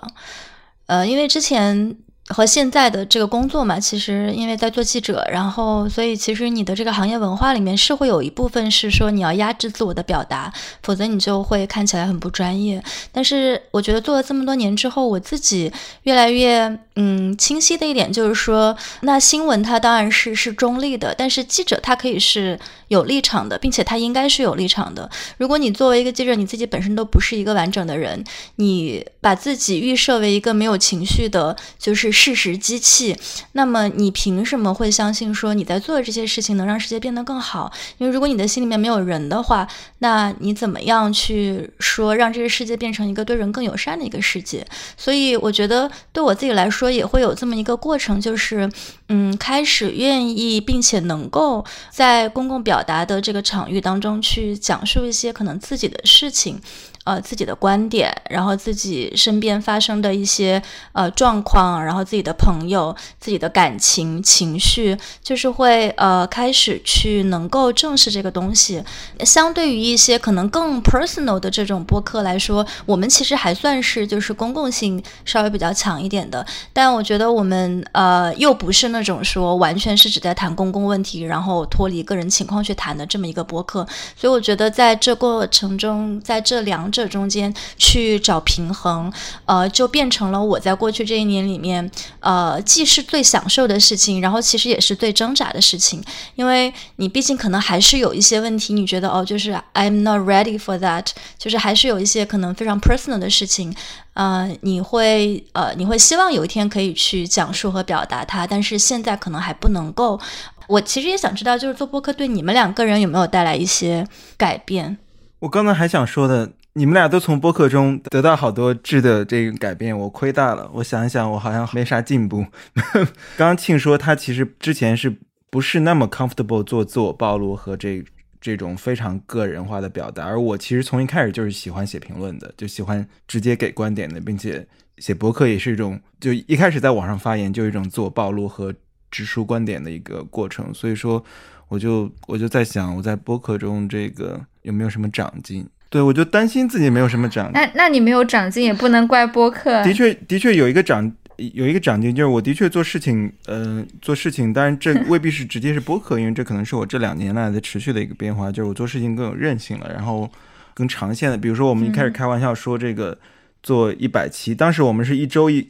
[0.85, 1.97] 呃，因为之前。
[2.29, 10.51] 和现在的这个工作嘛，其实因为在做记者，然后所以其实你的这个行业文化里面是会有一部分是说你要压制自我的表达，
[10.81, 12.81] 否则你就会看起来很不专业。
[13.11, 15.69] 但是我觉得做了这么多年之后，我自己
[16.03, 22.57] 越来越嗯清晰的一点就是说，那新闻它当然是是中立的，但是记者他可以是
[22.87, 25.09] 有立场的，并且他应该是有立场的。
[25.37, 28.23] 如果你作为一个记者，你自己本身都不是一个完整的人，
[28.55, 32.12] 你把自己预设为一个没有情绪的，就是。
[32.13, 33.17] 事实机器，
[33.53, 37.71] 那么你凭什么会相信说你在做的这些事情能让世界变得更好？
[37.97, 39.67] 因为如果你的心里面没有人的话，
[39.99, 44.65] 那你怎么样去说让这个世界变成一个对人更友善的一个世界？
[44.95, 48.69] 所以我觉得对我自己来说也会有这么一个过程，就是
[49.09, 56.61] 嗯，开始愿意并且能够在公共表达的这个场域当中去讲述一些可能自己的事情。
[57.05, 60.61] 呃，自己的观点，然后自己身边发生的一些
[60.93, 68.81] 呃状况，然后自己的朋友、自己的感情情绪，就是会呃开始去能够正视这个东西。
[69.25, 76.45] 相对于一些可能更 personal 的这种播客来说，我们其实还算是就是公共性稍微比较强一点的。
[76.71, 83.85] 但我觉得我们呃又不是那种说完全是只在谈公共问题，然后脱离个人情况去谈的这么一个播客。
[84.15, 86.92] 所以我觉得在这过程中，在这两。
[86.93, 89.11] 这中间去找平衡，
[89.45, 91.89] 呃，就变成了我在过去这一年里面，
[92.19, 96.01] 呃，既是最享受的事情，然后其实也是最挣扎的事情，
[96.35, 101.07] 因为你毕竟可能还是有一些问题，你觉得哦，就是 I'm not ready for that，
[101.39, 103.75] 就是还是有一些可能非常 personal 的事情，
[104.13, 110.19] 呃，你会呃，你会希望有一天可以去讲述和表达它，但是现在可能还不能够。
[110.67, 114.97] 我其实也想知道，就是做播客对你们两个人有没有带来一些改变？
[115.39, 116.51] 我刚才还想说的。
[116.75, 120.69] 你们俩都从播客中得到好多质的这个改变，我亏大了。
[120.73, 122.45] 我想一想，我好像没啥进步。
[122.93, 123.07] 刚
[123.37, 125.15] 刚庆说他其实之前是
[125.51, 128.03] 不是那么 comfortable 做自我暴露和这
[128.41, 134.67] 这种非常个人化的表达，而我其实从一开始就是喜欢写评论的，就喜欢直接给观点的，并且
[134.97, 138.73] 写博客也是一种，就一开始在网上发言就一种自我暴露和
[139.11, 140.73] 直抒观点的一个过程。
[140.73, 141.23] 所以说，
[141.67, 145.69] 我就我就在想，我在播客中这个有没有什么长进？
[145.93, 147.51] 对，我就担心自己没有什么长。
[147.53, 149.83] 那那你没有长进，也不能怪播客。
[149.83, 160.27] 的确，的确有一个长，有一个长进，就是我的确做事情，呃，做事情，当然这未必是直接是播客，因为这可能是我这两年来的持续的一个变化，就是我做事情更有韧性了，然后
[160.73, 161.37] 更长线的。
[161.37, 163.15] 比如说，我们一开始开玩笑说这个
[163.61, 165.69] 做一百期，当时我们是一周一，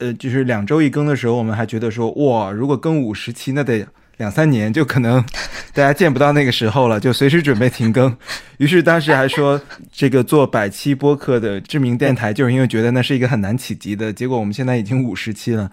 [0.00, 3.86] 呃，就是两周一更的时候，我们还觉得说，哇，如果更五十期，那得。
[4.22, 5.20] 两三年就可能
[5.74, 8.16] 大家见不到那个时候了，就随时准备停更。
[8.58, 9.60] 于是当时还说，
[9.90, 14.12] 这个做百期播客的知名电台， 就是因为觉得那是一个很难企及的。
[14.12, 15.68] 结果我们现在已经五十期了，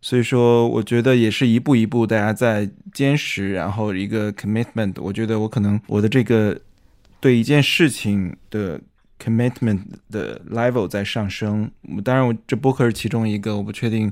[0.00, 4.94] 所以说我觉得也是一步一步大家在坚持，然后一个 commitment。
[4.96, 6.58] 我觉得我可能我的这个
[7.20, 8.80] 对一件事情的
[9.22, 9.80] commitment
[10.10, 11.70] 的 level 在上升。
[12.02, 14.10] 当然，我这播客是其中一个，我不确定。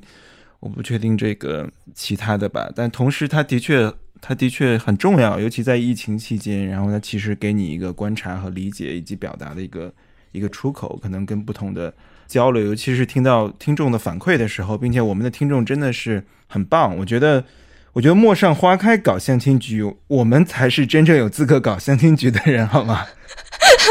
[0.60, 6.66] 我不确定这个其他的吧，但同时它的确，它的确很重要，尤其在疫情期间。
[6.66, 9.92] 然后它其实给你一个观察和理解以及表达的一个
[10.32, 11.94] 一个出口，可能跟不同的
[12.26, 16.96] 交流，尤其是听到听众的反馈的时候，并且我们的听众真的是很棒。
[16.96, 17.44] 我觉得，
[17.92, 23.06] 我觉得陌上花开搞相亲局，我们才是真正有资格搞相亲局的人，好吗？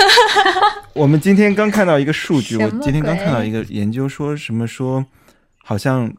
[0.93, 5.05] 我们今天刚看到一个数据，我今天刚看到一个研究，说什么说，
[5.63, 6.11] 好像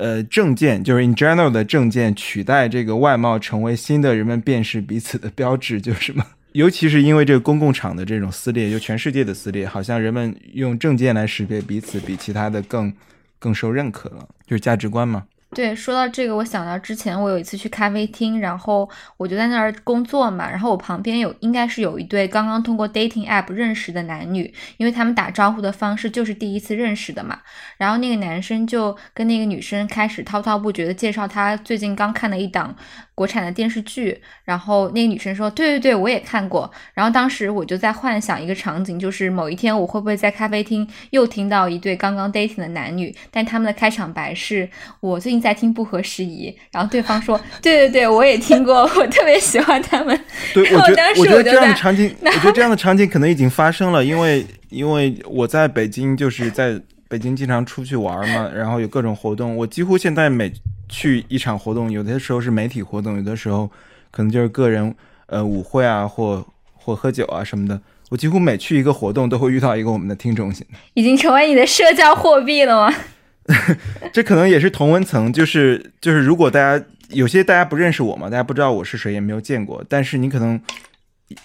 [0.00, 6.24] 呃证件就是 in general 的证件取代这个外貌成为新的人们辨识彼此的标志，就是什么？
[6.52, 12.92] 尤其是因为这个公共场的这种撕裂，就全世界的撕裂，好像人们用证件来识别彼此，比其他的更
[13.38, 15.24] 更受认可了，就是价值观嘛。
[15.52, 27.40] 对，说到这个，我想到之前我有一次去咖啡厅，然后我就在那儿工作嘛，然后我旁边有应该是有一对刚刚通过 dating app 认识的男女，因为他们打招呼的方式就是第一次认识的嘛，
[27.78, 32.76] 然后那个男生就跟那个女生开始滔滔不绝的介绍他最近刚看的一档
[33.16, 44.70] 国产的电视剧，然后那个女生说，对对对，我也看过，然后当时我就在幻想一个场景，就是某一天我会不会在咖啡厅又听到一对刚刚 dating 的男女，但他们的开场白是
[45.00, 45.39] 我最近。
[45.40, 50.18] 在听不合时宜，然后对方说：“对对对，我也听过， 我特别喜欢他们。”
[50.54, 60.52] 对，我觉得我觉得这样的场景， 我觉得这样的场景可能已经发生了，因为因为我在北京，就是在北京经常出去玩嘛，然后有各种活动，我几乎现在每
[60.88, 63.68] 去一场活动，有的时候是媒体活动，有的时候
[64.10, 64.94] 可能就是个人
[65.26, 67.80] 呃舞会啊，或或喝酒啊什么的，
[68.10, 70.52] 我几乎每去一个活动都会遇到一个我们的听众，
[70.94, 72.94] 已经成为你的社交货币了吗？
[74.12, 80.60] 这可能也是同温层，就是就是，如果大家有些大家不认识我嘛，大家不知道我是谁，也没有见过，但是你可能，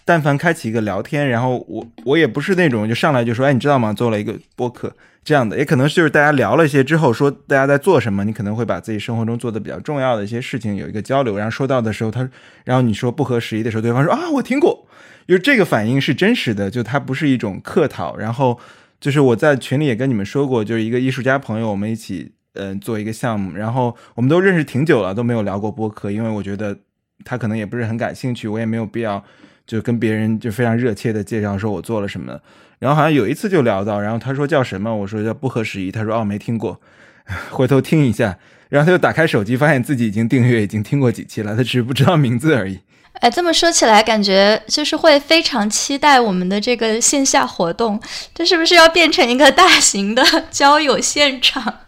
[0.03, 3.91] 但凡开启一个聊天，然后我我也不是那种就上来就说，哎，你知道吗？
[3.91, 12.29] 做了一个播客这样的，也可能就是大家聊了一些之后，说大家在做什么，你可能会把自己生活中做的比较重要的一些事情有一个交流，然后说到的时候，他
[12.63, 14.87] 然后你说不合时宜的时候，对方说啊，我听过，
[15.27, 18.59] 就是这个反应是真实的，就它不是一种客套，然后。
[18.99, 26.77] 就是我在群里也跟你们说过，就是一个艺术家朋友，我们一起嗯做一个项目，然后我们都认识挺久了，都没有聊过播客，因为我觉得
[27.23, 29.23] 他可能也不是很感兴趣，我也没有必要
[29.67, 32.39] 就跟别人就非常热切的介绍说我做了什么。
[32.79, 36.81] 然后好像有一次就聊到，然后他说叫什么，我说叫不合时宜，他说哦没听过，
[37.51, 38.37] 回头听一下，
[38.69, 42.79] 然后他就打开手机，发现自己已经订阅已经听过几期了，他只是不知道名字而已。
[43.21, 47.99] 哎，这么说起来，感觉就是会非常期待我们的这个线下活动，
[48.33, 51.81] 这是不是要变成一个大型的 交友现场？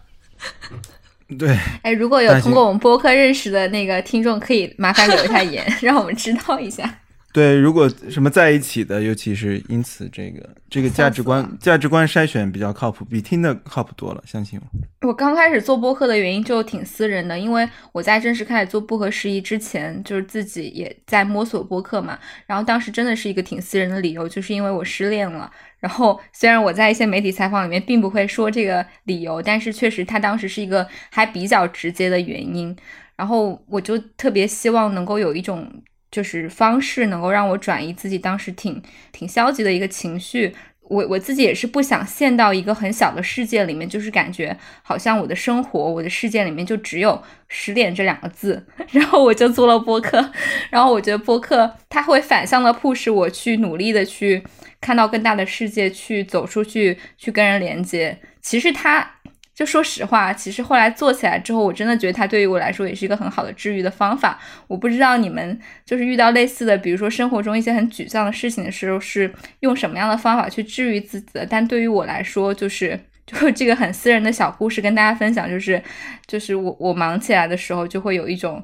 [1.37, 1.57] 对。
[1.81, 6.99] 哎，如果有通过我们播客认识的那个听众，可以麻烦留一下言， 让我们知道一下。
[7.37, 15.07] 对，如果什么在一起的，尤其是因此这个这个价值观价值观筛选比较靠谱，比听的靠谱多了，相信我。
[15.07, 22.17] 我刚开始做播客的原因就挺私人的，因为我在正式开始做不合时宜之前，就是自己也在摸索播客嘛。
[22.47, 25.51] 然后当时真的是一个挺私人的理由，就是因为我失恋了。
[25.77, 32.75] 然后虽然我在一些媒体采访里面并不会说这个理由，但是确实他当时是一个还比较直接的原因。
[33.15, 35.71] 然后我就特别希望能够有一种。
[36.11, 38.81] 就是方式能够让我转移自己当时挺
[39.11, 50.31] 挺消极的一个情绪，我我自己也是不想陷到一个很小的世界里面，就是感觉好像我的生活我的世界里面就只有十点这两个字， 然后我就做了播客，
[50.69, 54.43] 然后我觉得播客它会反向的促使我去努力的去
[54.79, 58.19] 看到更大的世界，去走出去，去跟人连接。
[58.41, 59.16] 其实它。
[59.57, 64.39] 就说实话，其实后来做起来之后，我真的觉得它对于我来说也是一个很好的治愈的方法。
[64.67, 71.43] 我不知道你们就是遇到类似的，比如说生活中一些很沮丧的事情的时候，是用什么样的方法去治愈自己的？
[71.43, 75.81] 但对于我来说，就是就这个很私人的小故事跟大家分享，就是
[76.27, 78.63] 就是我我忙起来的时候，就会有一种。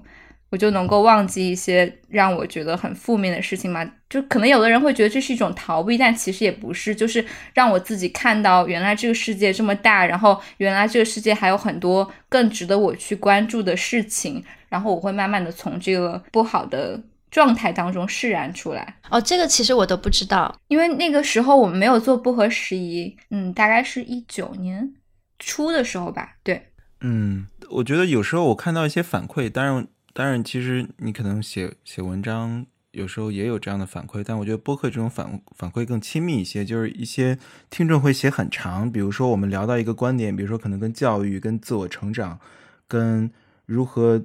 [0.53, 3.83] 我就能够忘记一些让我觉得很负面的事情嘛？
[4.07, 7.25] 就可能有的人会觉得这是一种逃避，但其实也不是，就是
[7.55, 17.01] 让我自己看到原来这个世界这么大，然后原来这个世界还有很多更值得我去关注的事情，然后我会慢慢的从这个不好的
[17.31, 18.97] 状态当中释然出来。
[19.09, 24.93] 哦，这个其实我都不知道，因为那个时候我们没有做不合时宜，嗯，大概是一九年
[25.39, 26.35] 初的时候吧。
[26.43, 26.67] 对，
[27.01, 29.87] 嗯，我觉得有时候我看到一些反馈，当然。
[30.15, 36.63] 当然，其实你可能写写文章，有时候也有这样的反馈，但我觉得播客这种反反馈更亲密一些。
[36.63, 37.39] 就是一些
[37.71, 42.39] 听众会写很长，比如说我们聊到一个观点，比如说可能跟教育、跟自我成长、
[42.87, 43.31] 跟
[43.65, 44.23] 如何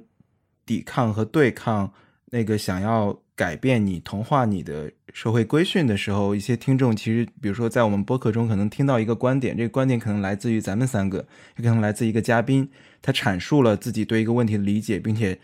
[0.63, 1.91] 抵抗和对抗
[2.25, 11.25] 那个想要改变你、同化你的社会规训的时候，一些听众其实，比如说在我们播客中可能听到一个观点，这个观点可能来自于咱们三个，
[11.57, 12.69] 也可能来自一个嘉宾，
[13.01, 15.39] 他阐述了自己对一个问题的理解，并且。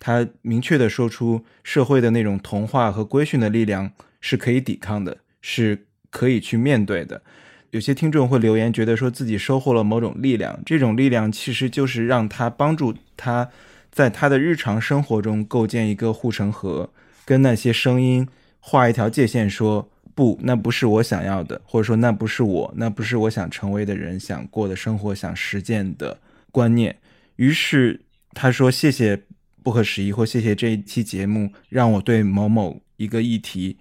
[0.00, 7.22] 他明确的说出，社会的那种同化和规训的力量是可以抵抗的，是可以去面对的。
[7.70, 13.48] 有些听众会留言，觉得说自己收获了某种力量，这种力量其实就是让他帮助他
[13.92, 16.90] 在他的日常生活中构建一个护城河，
[17.24, 18.26] 跟那些声音
[18.58, 26.18] 画一条界限，说不，那不是我想要的，或者说那不是我，那不是我想成为的人，想过的生活，想实践的
[26.50, 26.96] 观念。
[27.36, 28.00] 于是
[28.34, 29.22] 他说：“谢谢
[29.62, 33.76] 不合时宜，或谢谢这一期节目，让我对某某一个议题。”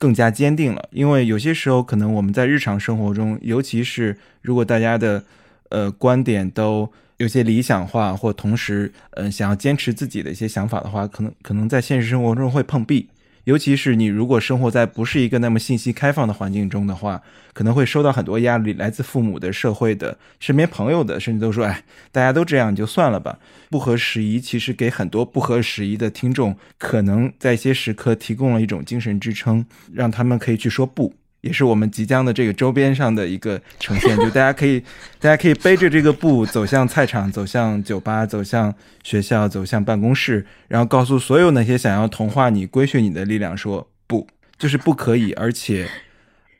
[0.00, 5.22] 更加坚定了，因为有些时候可能我们在日常生活中，尤其是如果大家的
[5.68, 13.10] 呃观点都有些理想化，或同时嗯想要坚持自己的一些想法的话，可能可能在现实生活中会碰壁。
[13.44, 17.22] 尤其是你如果生活在不是一个那么信息开放的环境中的话，
[17.52, 21.82] 可能会受到很多压力，来自父母的、社会的、身边朋友的，甚至都说：“哎，
[22.12, 23.38] 大家都这样，就算了吧。”
[23.70, 31.14] 不合时宜，其实给很多不合时宜的听众，可能在一些时刻提供了一种精神支撑，让他们可以去说不。
[31.42, 34.80] 也是我们即将的这个周边上的一个呈现，就大家可以，
[35.18, 44.26] 大家可以背着这个布走向菜场，走向酒吧，走向学校，走向办公室，然后告诉所有那些想要同化你、规训你的力量说不，
[44.58, 45.32] 就是不可以。
[45.32, 45.88] 而且，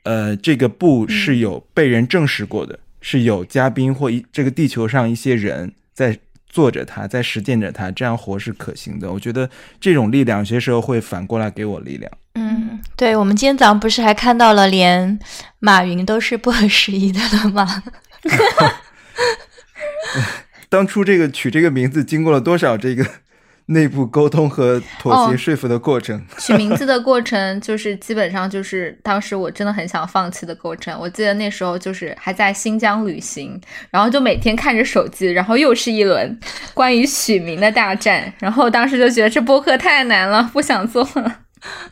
[0.03, 6.19] 呃，这个布是有被人证实过的，是有嘉宾或一这个地球上一些人在。
[6.51, 9.11] 做着它，在实践着它，这样活是可行的。
[9.11, 9.49] 我觉得
[9.79, 12.11] 这种力量有些时候会反过来给我力量。
[12.35, 15.19] 嗯，对，我们今天早上不是还看到了，连
[15.59, 17.83] 马云都是不合时宜的了吗？
[20.69, 23.05] 当初这个取这个名字，经过了多少这个？
[23.71, 30.97] 内部沟通和妥协说服的过程，取名字的过程就是基本上就是当时我真的很想放弃的过程。
[30.99, 33.59] 我记得那时候就是还在新疆旅行，
[33.89, 36.37] 然后就每天看着手机，然后又是一轮
[36.73, 38.31] 关于取名的大战。
[38.39, 41.39] 然后当时就觉得这播客太难了，不想做了。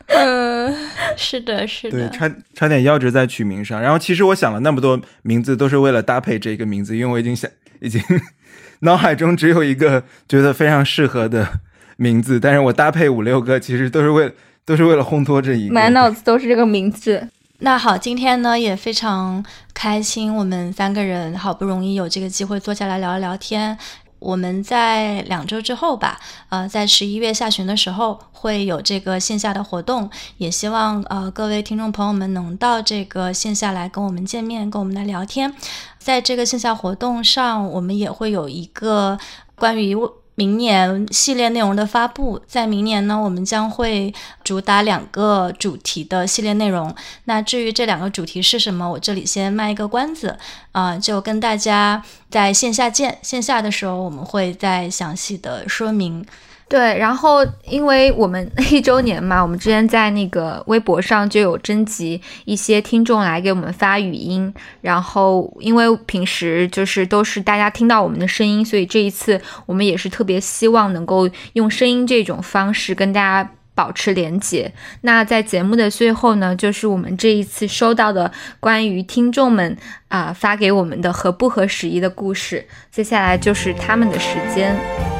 [0.08, 0.74] 嗯，
[1.16, 3.80] 是的，是的，对，差差点夭折在取名上。
[3.80, 7.50] 然后其实我想了那么多名字，都是为了搭配这个名字，因为我已经想
[7.80, 8.02] 已经
[8.80, 11.60] 脑海中只有一个觉得非常适合的。
[12.02, 14.34] 名字，但是我搭配五六个，其实都是为
[14.64, 17.28] 都是为了烘托这一个，满脑子都是这个名字。
[17.60, 19.44] 那好，今天呢也非常
[19.74, 23.76] 开心，我们三个人好不容易有这个机会坐下来聊一聊天。
[24.18, 35.52] 我们在两周之后吧，呃，在十一月下旬的时候会有这个线下的活动，也希望呃各位听众朋友们能到这个线下来跟我们见面，跟我们来聊天。
[35.98, 39.18] 在这个线下活动上，我们也会有一个
[39.54, 39.94] 关于。
[40.40, 44.10] 明年系列内容的发布，在明年呢，我们将会
[44.42, 46.94] 主打两个主题的系列内容。
[47.24, 50.38] 那至于这两个主题是什么，我这里先卖一个关子，
[50.72, 53.18] 啊，就跟大家在线下见。
[53.20, 56.24] 线下的时候，我们会再详细的说明。
[56.70, 74.72] 对，然后因为我们 一周年嘛，我们之前在那个微博上就有征集一些听众来给我们发语音，然后因为平时就是都是大家听到我们的声音，所以这一次我们也是特别希望能够用声音这种方式跟大家保持连接。
[75.00, 85.19] 那在节目的最后呢，就是我们这一次收到的关于听众们啊发给我们的合不合时宜的故事，接下来就是他们的时间。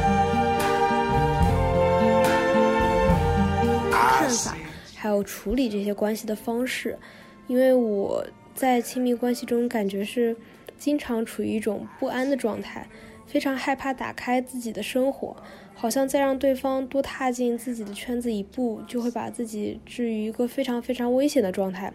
[5.00, 6.98] 还有处理这些关系的方式，
[7.46, 8.22] 因为我
[8.54, 10.36] 在亲密关系中感觉是
[10.76, 12.86] 经常处于一种不安的状态，
[13.26, 15.34] 非常害怕打开自己的生活，
[15.74, 21.90] 好像再让对方多踏进自己的圈子一步，就会把自己置于一个非常非常危险的状态，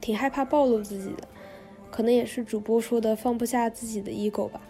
[0.00, 1.26] 挺害怕暴露自己的，
[1.90, 4.60] 可能也是主播说的放不下自己的 ego 吧。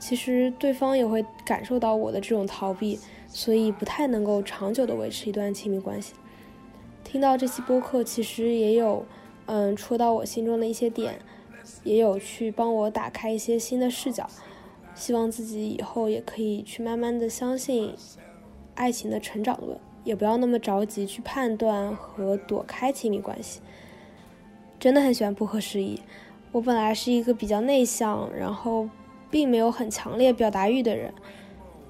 [0.00, 6.14] 其实对方也会感受到我的这种逃避，所以不太能够长久的维持一段亲密关系。
[7.10, 9.02] 听到这期播客，其实也有，
[9.46, 11.18] 嗯，戳到我心中的一些点，
[11.82, 14.28] 也有去帮我打开一些新的视角。
[14.94, 17.94] 希望自己以后也可以去慢慢的相信
[18.74, 23.62] 爱情的成长论，也不要那么着急去判断和躲开亲密关系。
[24.78, 26.02] 真的很喜欢不合时宜。
[26.52, 28.86] 我本来是一个比较内向，然后
[29.30, 31.14] 并没有很强烈表达欲的人，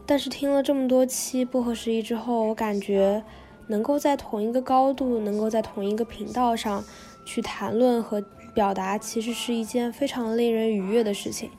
[0.07, 3.25] 但是听了这么多期不合时宜之后，我感觉。
[3.69, 6.85] 能够在同一个高度，能够在同一个频道上
[7.25, 11.51] 去谈论和表达，其实是一件非常令人愉悦的事情。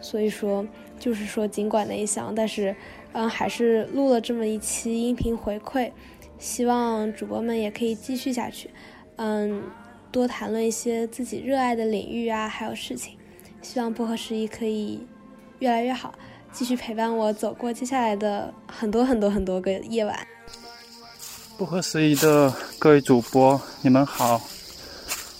[0.00, 0.66] 所以说，
[0.98, 2.74] 就是说，尽管内向，但是，
[3.12, 5.92] 嗯，还是录了这么一期音频回馈，
[6.38, 8.70] 希望主播们也可以继续下去，
[9.16, 9.62] 嗯，
[10.10, 13.16] 多谈论一些自己热爱的领域啊，还有事情。
[13.60, 15.06] 希望不合时宜可以
[15.60, 16.12] 越来越好，
[16.50, 20.18] 继续陪伴我走过接下来的很多很多很多个夜晚。
[21.62, 24.42] 不合时宜的各位主播，你们好，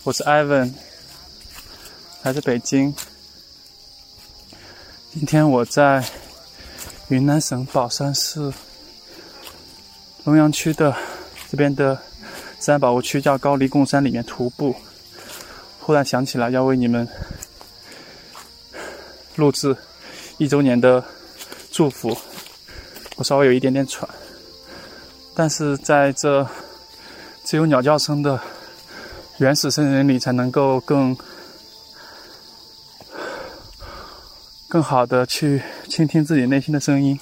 [0.03, 0.73] 我是 Ivan。
[2.21, 2.95] 来自北京。
[5.11, 6.01] 今天我在
[7.09, 8.53] 云南省保山市
[10.23, 10.95] 龙阳区的
[11.51, 12.01] 这边的
[12.57, 14.73] 自然保护区，叫高黎贡山里面徒步。
[15.81, 17.05] 忽然想起来要为你们
[19.35, 19.75] 录制
[20.37, 21.03] 一周年的
[21.69, 22.17] 祝福，
[23.17, 24.09] 我稍微有一点点喘，
[25.35, 26.47] 但是在这
[27.43, 28.39] 只有鸟叫声的
[29.37, 31.15] 原始森林里，才能够更。
[34.69, 37.19] 更好的去倾听自己内心的声音，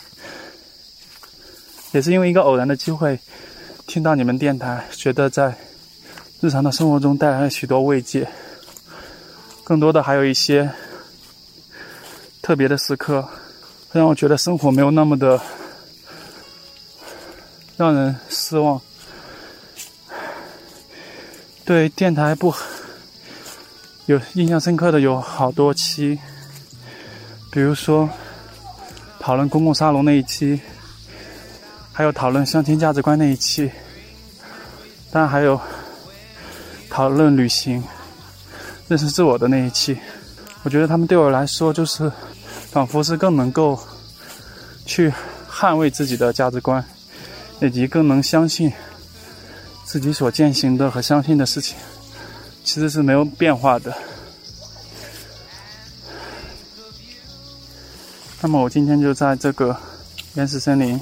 [1.91, 3.19] 也是因为一个偶然的机会，
[3.87, 5.53] 听到你们电台，觉得在
[6.39, 8.25] 日常的生活中带来了许多慰藉。
[9.65, 10.71] 更多的还有一些
[12.41, 13.27] 特别的时刻，
[13.91, 15.37] 让我觉得生活没有那么的
[17.81, 18.79] 让人失望。
[21.65, 22.53] 对电台不
[24.05, 26.19] 有印象深刻的有好多期。
[27.51, 28.07] 比如说，
[29.19, 30.61] 讨论公共沙龙那一期，
[31.91, 33.71] 还有讨论相亲价值观那一期，
[35.09, 35.59] 当然还有
[36.87, 37.83] 讨论旅行、
[38.87, 39.97] 认识自我的那一期。
[40.61, 42.11] 我觉得他们对我来说，就是
[42.69, 43.79] 仿佛是更能够
[44.85, 45.11] 去
[45.49, 46.85] 捍卫自己的价值观，
[47.61, 48.71] 以及更能相信
[49.85, 51.77] 自己所践行的和相信的事情，
[52.63, 53.95] 其实是没有变化的。
[58.41, 59.77] 那么我今天就在这个
[60.33, 60.99] 原始森林，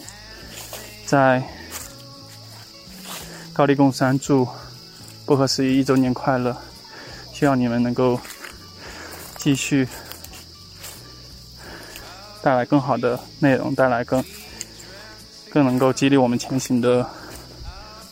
[1.05, 1.41] 在
[3.53, 4.45] 高黎贡山祝
[5.25, 6.55] 不合时宜一周年快乐！
[7.33, 8.19] 希望你们能够
[9.37, 9.87] 继续
[12.41, 14.21] 带来更好的内容，带来更
[15.51, 17.07] 更能够激励我们前行的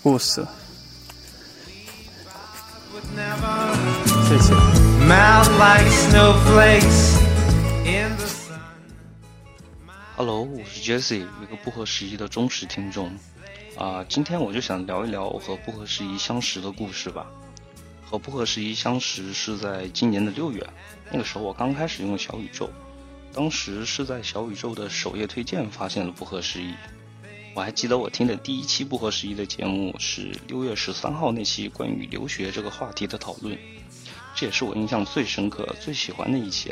[0.02, 0.46] 故事。
[4.28, 4.54] 谢谢。
[10.16, 13.16] Hello，我是 Jesse，一个不合时宜的忠实听众。
[13.78, 17.28] 啊，今天我就想聊一聊我和不合时宜相识的故事吧。
[18.04, 20.68] 和不合时宜相识是在今年的六月，
[21.12, 22.68] 那个时候我刚开始用小宇宙，
[23.32, 26.74] 当时是在小宇宙的首页推荐发现了不合时宜。
[27.58, 33.58] 我还记得我听的第一期不合时宜的节目是六月十三号那期关于留学这个话题的讨论，
[34.36, 36.72] 这也是我印象最深刻、最喜欢的一期。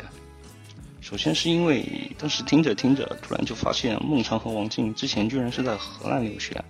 [1.00, 1.84] 首先是因为
[2.16, 6.64] 当时听着听着，突然就发现孟尝和王静之前居然是在荷兰留学，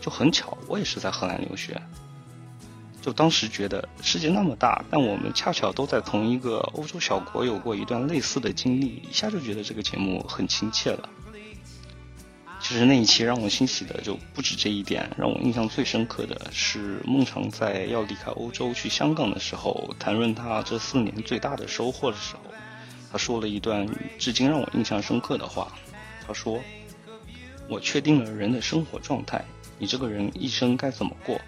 [0.00, 1.78] 就很巧，我也是在荷兰留学。
[3.02, 11.06] 就当时觉得世界那么大，但我们恰巧都在同一个欧洲小国有过一段类似的经历，一下就觉得这个节目很亲切了。
[12.70, 22.42] 其实那一期让我欣喜的就不止这一点，让我印象最深刻的是孟尝在要离开欧洲去香港的时候，谈论他这四年最大的收获的时候。
[23.10, 23.88] 他说了一段
[24.20, 25.72] 至今让我印象深刻的话。
[26.24, 26.60] 他说
[27.68, 29.44] ：“我确定了人的生活状态，
[29.76, 31.40] 你这个人一生该怎么过，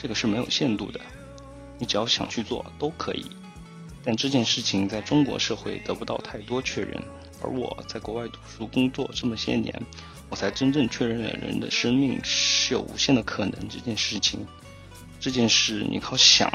[0.00, 0.98] 这个是没有限度的。
[1.76, 3.26] 你只要想去做都可以。
[4.02, 6.98] 但这件事情在中国社会得不到太多确认，
[7.42, 9.78] 而我在国外读书工作这么些年，
[10.30, 14.46] 我才真正确认了人的生命是有无限的可能这件事情。
[15.18, 16.50] 这件事你靠想、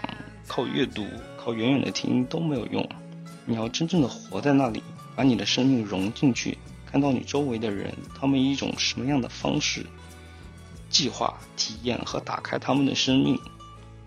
[0.47, 1.05] 靠阅读、
[1.37, 2.89] 靠远远的听都没有用。”
[3.45, 4.81] 你要真正的活在那里，
[5.15, 6.57] 把你的生命融进去，
[6.89, 9.85] 看到你周围的人，他们以一种什么样的方式
[10.89, 13.39] 计划、体验和打开他们的生命，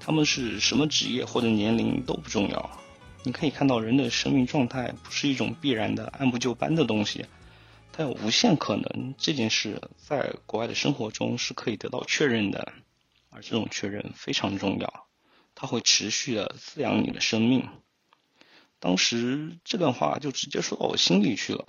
[0.00, 2.70] 他们是什么职业或者年龄都不重要。
[3.22, 7.24] 你可以看到人的生命状态不是一种必然的按部就班的东西，
[7.98, 9.16] 但无限可能。
[9.18, 12.72] 这件事在国外的生活中是可以得到确认的，
[13.28, 15.08] 而这种确认非常重要，
[15.56, 17.68] 它会持续的滋养你的生命。
[18.78, 21.64] 当时这段话就直接说到我心里去了，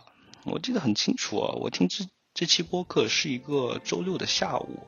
[0.46, 1.56] 我记得很清楚啊。
[1.56, 2.06] 我听这
[2.36, 4.86] 这期播客是一个周六的下午，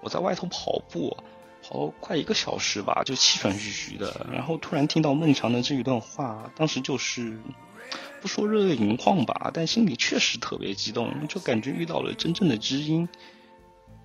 [0.00, 1.18] 我在外头跑步，
[1.62, 4.26] 跑快一个小时吧，就气喘吁吁的。
[4.32, 7.38] 然后突然听到孟尝的这一段话，当时就是
[8.20, 13.08] 不说热泪盈眶吧，但心里确实特别激动，就感觉遇到了真正的知音，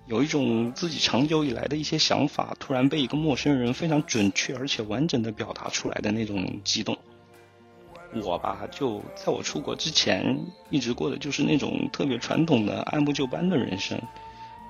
[0.06, 6.96] 有一种自己长久以来的一些想法，突然被一个陌生人非常准确而且完整的表达出来的那种激动。
[8.22, 10.38] 我吧，就在我出国之前，
[10.70, 14.00] 一直过的就是那种特别传统的按部就班的人生，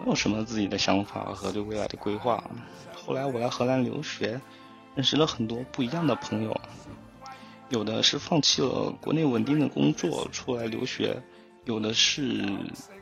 [0.01, 2.43] 没有什么自己的想法和对未来的规划。
[2.95, 4.41] 后来我来荷兰留学，
[4.95, 6.59] 认识了很多不一样的朋友，
[7.75, 11.20] 有的是放弃了国内稳定的工作出来留学，
[11.64, 12.49] 有的是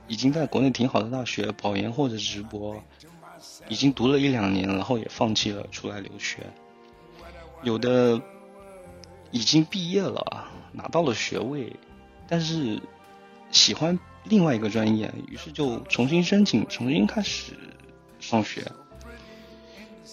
[0.09, 2.83] 已经在国内挺好的大学保研或者直播，
[3.68, 6.39] 已经读了一两年，然后也放弃了出来留学，
[7.62, 8.20] 有的。
[9.35, 11.75] 已经毕业了，拿到了学位，
[12.29, 12.79] 但是
[13.51, 17.55] 喜欢另外一个专业，于是就重新申请，重新开始
[18.20, 18.62] 上学。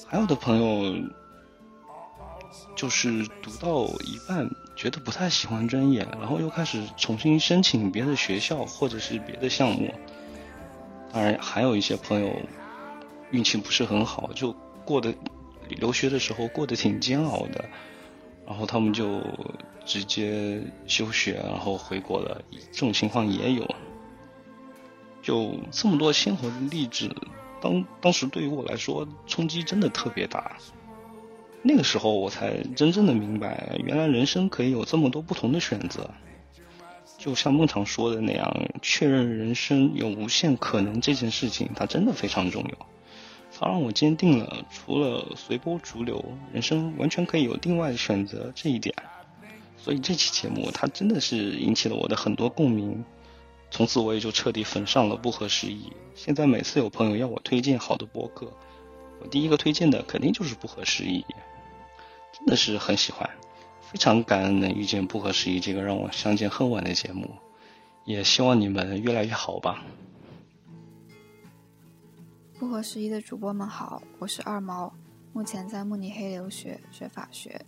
[0.08, 0.94] 还有的朋友
[2.76, 9.94] 就是读到一半觉得不太喜欢专业，然后又开始重新申请别的学校或者是别的项目。
[11.12, 12.32] 当然，还有一些朋友
[13.32, 15.14] 运气不是很好，就过得
[15.68, 17.66] 留学的时候过得挺煎熬的，
[18.46, 19.22] 然后他们就
[19.86, 22.42] 直接休学，然后回国了。
[22.72, 23.76] 这种情况也有。
[25.22, 27.14] 就这么多鲜活的例子。
[27.62, 30.56] 当当时对于我来说冲击真的特别大，
[31.62, 36.10] 那个时候我才真正的明白，原来人生可以有这么多不同的选择。
[37.18, 38.50] 就像孟常说的那样，
[38.82, 42.88] 确认人生有无限可能这件事情，它真的非常重要。
[43.60, 48.96] 它让我坚定了，除了随波逐流，人生完全可以有另外的选择这一点。
[49.76, 53.04] 所以这期节目，它真的是引起了我的很多共鸣。
[53.70, 55.92] 从此我也就彻底粉上了不合时宜。
[56.16, 58.52] 现在每次有朋友要我推荐好的播客，
[59.22, 61.26] 我第一个推荐的肯定就是不合时宜，
[62.40, 63.30] 真的是很喜欢，
[63.82, 67.30] 非常感恩能遇见不合时宜这个让我相见恨晚的节目，
[68.06, 69.84] 也希望你们越来越好吧。
[72.58, 74.94] 不合时宜的主播们好，我是二毛，
[75.32, 77.60] 目前在慕尼黑留学学法学。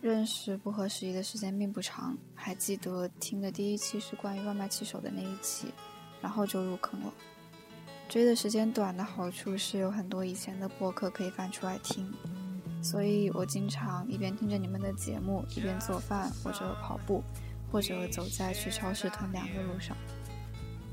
[0.00, 5.68] 认识不合时宜的时间并不长，还记得听的第一期是关于外卖骑手的那一期，
[6.20, 7.12] 然后就入坑了。
[8.08, 12.12] 追的时间短的好处是有很多以前的播客可以翻出来听，
[12.82, 17.22] 所以我经常一边听着你们的节目，一边做饭或者跑步，
[17.70, 19.96] 或者走在去超市囤粮的路上。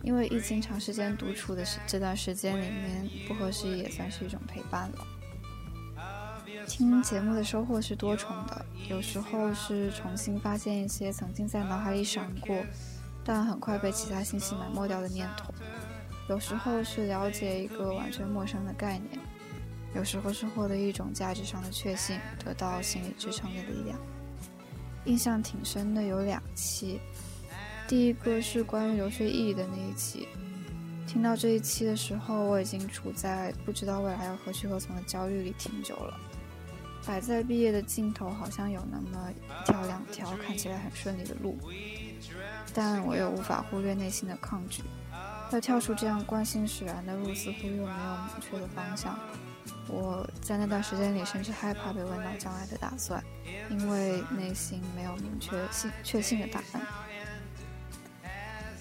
[0.04, 5.08] 因为疫情长时间独处的时这段时间里面，不合时宜也算是一种陪伴了。
[6.68, 12.56] 听节目的收获是多重的，有时候是重新发现一些曾经在脑海里闪过，
[13.26, 15.52] 但很快被其他信息埋没掉的念头；
[16.30, 19.20] 有时候是了解一个完全陌生的概念；
[19.96, 24.00] 有时候是获得一种价值上的确信，得到心理支撑的力量。
[25.06, 27.00] 印象挺深的有两期，
[27.88, 30.28] 第一个是关于留学意义的那一期。
[31.08, 36.20] 听到这一期的时候，我已经处在不知道未来要何去何从的焦虑里挺久了。
[37.08, 41.58] 摆在毕业的尽头，好像有那么一条两条看起来很顺利的路，
[42.74, 44.84] 但我又无法忽略内心的抗拒。
[45.52, 49.18] 要跳出这样惯性使然的路，似乎又没有明确的方向。
[49.88, 53.24] 我在那段时间里，甚至害怕被问到将来的打算，
[53.70, 56.82] 因为内心没有明确信确信的答案。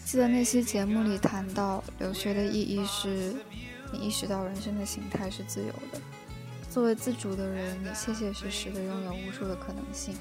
[0.05, 3.35] 记得那期节目里谈到，留学的意义是，
[3.93, 6.01] 你意识到人生的形态是自由的。
[6.71, 10.15] 作为自主的人，你切切实实的拥有无数的可能性，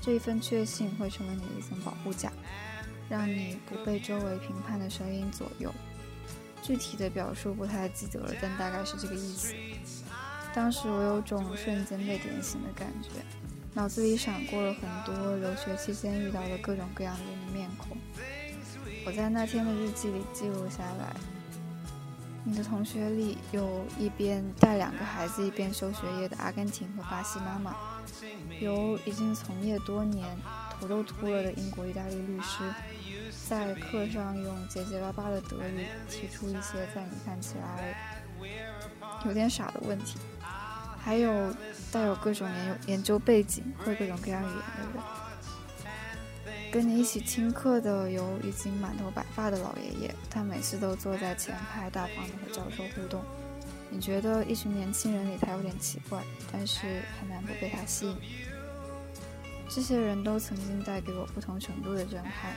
[0.00, 2.32] 这一份确信会成为你的一层保护甲，
[3.08, 5.72] 让你不被周围评判的声音左右。
[6.62, 9.54] 具体的表述不太记得了，但大概是这个意思。
[10.54, 13.08] 当时我有种瞬间被点醒的感觉，
[13.74, 17.96] 脑子里闪过了很多留学期间遇到的各种各样的面孔。
[19.04, 21.12] 我在那天的日记里记录下来。
[22.46, 27.74] 你的同学里有一边带两个孩子一边修学业的阿根廷和巴西妈妈，
[28.60, 30.28] 有已经从业多年、
[30.78, 32.58] 头都秃了的英国、意大利律师，
[33.48, 38.20] 在课上用结结巴巴的德语提出一些在你看起来
[39.24, 40.18] 有点傻的问题，
[41.04, 41.54] 还有
[41.92, 45.02] 带有各种研研究背景、会各种各样语言的人。
[46.72, 53.22] 跟你一起听课的有已经满头白发的老爷爷，他每次都坐在前排，大方的和教授互动。
[53.90, 58.16] 你觉得一群年轻人里他有点奇怪，但是很难不被他吸引。
[59.68, 62.52] 这些人都曾经带给我不同程度的震撼，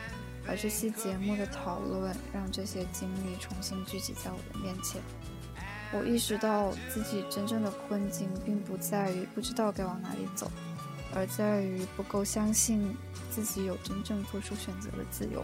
[0.48, 5.02] 而这期节目的讨论让这些经历重新聚集在我的面前。
[5.94, 10.52] 我意识到自己真正的困境，并不在于不知道该往哪里走。
[11.16, 12.94] 而在于不够相信
[13.32, 15.44] 自己有真正做出选择的自由。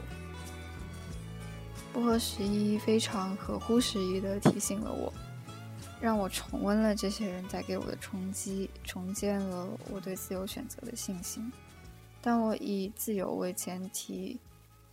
[1.93, 5.11] 不合时宜，非常合乎时宜地提醒了我，
[6.01, 11.51] 让我重温了这些人带给我的冲击，重建了我对自由选择的信心。
[12.21, 14.39] 当我以自由为前提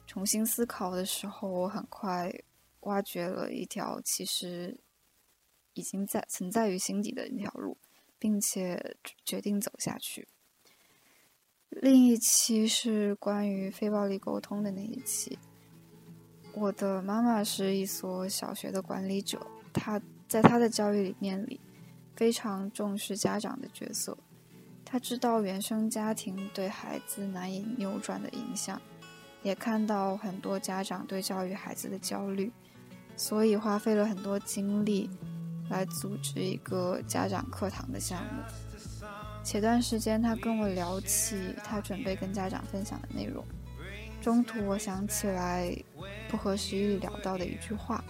[0.07, 2.33] 重新思考的时候，我很快
[2.81, 4.79] 挖掘了一条其实
[5.75, 7.77] 已经在存在于心底的一条路，
[8.19, 10.29] 并且决定走下去。
[11.69, 15.39] 另一期是关于非暴力沟通的那一期。
[16.53, 21.61] 我的妈妈是一所小学的管理者，她在她的教育理念里
[22.17, 24.19] 非常重视家长的角色。
[24.85, 28.83] 她知道原生家庭对孩子难以扭转的影响，
[29.45, 32.51] 也看到很多家长对教育孩子的焦虑，
[33.17, 35.09] 所以花费了很多精力
[35.71, 38.43] 来组织一个家长课堂的项目。
[39.43, 43.43] 前段时间，他跟我聊起他准备跟家长分享的内容，
[44.21, 45.75] 中途我想起来
[46.29, 48.05] 不合时宜聊到的一句话：“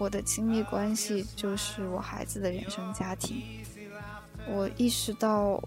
[0.00, 3.40] 我的亲密关系就是我孩子的原生家庭。”
[4.50, 5.62] 我意识到。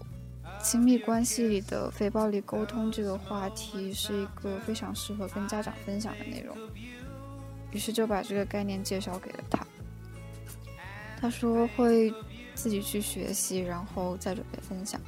[0.62, 6.56] 亲密关系里的非暴力沟通这个话题是一个非常适合跟家长分享的内容，
[7.72, 9.65] 于是就把这个概念介绍给了他。
[11.20, 12.12] 他说会
[12.54, 15.00] 自己去学习，然后再准备分享。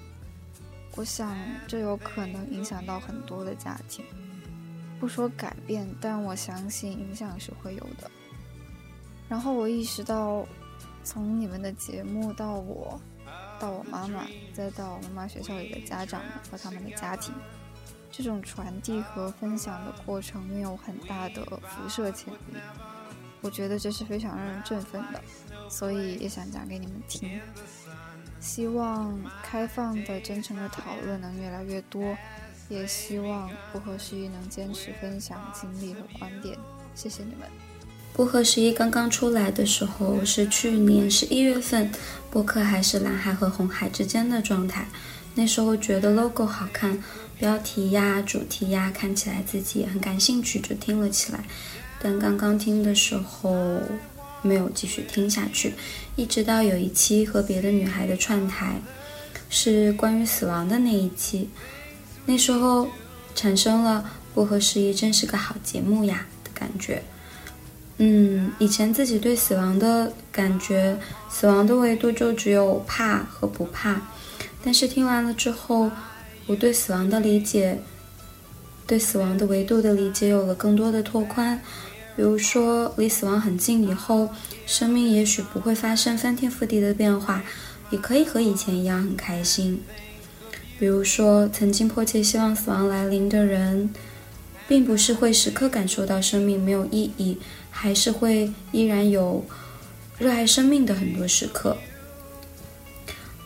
[0.97, 1.37] 我想
[1.67, 4.05] 这有可能影响到很多的家庭，
[4.99, 8.11] 不说改变，但我相信影响是会有的。
[9.29, 10.47] 然后我意识到，
[11.05, 13.01] 从你们的节目到我。
[13.61, 17.35] 到我妈妈，再到我妈妈学校里的家长们和他们的家庭，
[18.09, 22.39] 这种传递和分享的过程拥有很大的辐射潜力。
[23.41, 25.23] 我觉得这是非常让人振奋的，
[25.71, 27.41] 所以也想讲给你们听。
[28.41, 32.17] 希望开放的、真诚的讨论能越来越多，
[32.69, 36.57] 也希望不合时宜能坚持分享经历和观点。
[36.95, 37.49] 谢谢你们。
[38.13, 41.91] 不合时宜刚刚出来的时候是去年十一月份，
[42.31, 44.87] 播客还是蓝海和红海之间的状态。
[45.35, 47.01] 那时候觉得 logo 好看，
[47.39, 51.45] 标题呀、主题呀，看起来自己也很感兴趣，就听了起来。
[52.01, 53.81] 但刚刚听的时候
[54.43, 55.75] 没有继续听下去，
[56.17, 58.81] 一直到有一期和别的女孩的串台，
[59.51, 61.49] 是关于死亡的那一期，
[62.25, 62.89] 那时候
[63.35, 67.03] 产生了不合时宜真是个好节目呀的感觉。
[67.97, 70.97] 嗯，以前自己对死亡的感觉，
[71.29, 74.01] 死亡的维度就只有怕和不怕。
[74.63, 75.91] 但是听完了之后，
[76.47, 77.81] 我对死亡的理解，
[78.87, 81.61] 对死亡的维度的理解有了更多的拓宽。
[82.19, 84.29] 比如说，离死亡很近以后，
[84.67, 87.45] 生命也许不会发生翻天覆地的变化，
[87.91, 89.81] 也可以和以前一样很开心。
[90.81, 93.95] 比如说，曾经迫切希望死亡来临的人，
[94.67, 97.39] 并不是会时刻感受到生命没有意义。
[97.71, 99.45] 还是会依然有
[100.19, 101.77] 热爱生命的很多时刻。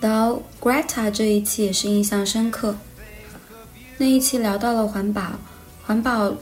[0.01, 2.75] 到 Greta 这一期也是印象深刻。
[3.99, 5.33] 那一期聊到了环保，
[5.85, 6.35] 环保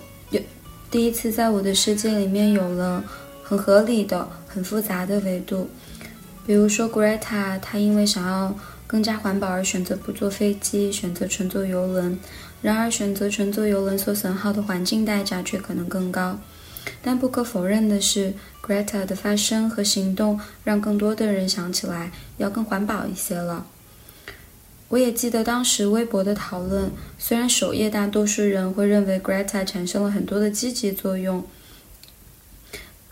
[0.91, 3.05] 第一次在我的世界里面有了
[3.45, 5.68] 很合理的、很复杂的维度。
[6.45, 8.53] 比如说 Greta，她因为想要
[8.88, 12.18] 更加环保而选择不坐飞机，选择乘坐游轮。
[12.61, 16.38] 然而，选择乘坐游轮所损耗的环境代价却可能更高。
[17.01, 18.34] 但不可否认的是
[18.66, 23.64] ，Greta 的发声和行动让更多的人想起来要更环保一些了。
[24.91, 31.43] 我也记得当时微博的讨论，虽然首页大多数人会认为 Greta 产生了很多的积极作用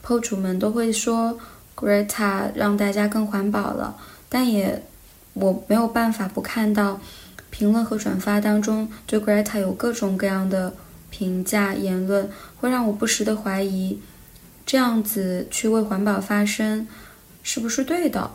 [0.05, 1.39] ，PO 主们都会说
[1.75, 3.97] Greta 让大家更环保了，
[4.29, 4.83] 但也
[5.33, 7.01] 我没有办法不看到
[7.51, 10.75] 评论和转发当中对 Greta 有各种各样的。
[11.11, 13.99] 评价言论会让我不时的怀疑，
[14.67, 16.87] 这样子去为环保发声
[17.43, 18.31] 是不是对的？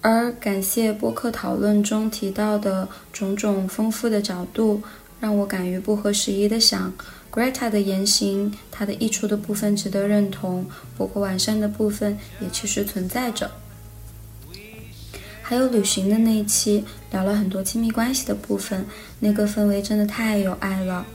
[0.00, 4.80] 而感谢播客讨论中提到的种种丰富的角度，
[5.20, 6.92] 让我敢于不合时宜的想
[7.32, 13.50] ，Greta 的言行，它的溢出的部分值得认同，不过完善的部分也确实存在着。
[15.42, 18.86] 还有旅行的那一期，聊了很多亲密关系的部分，
[19.18, 21.06] 那个氛围真的太有爱了。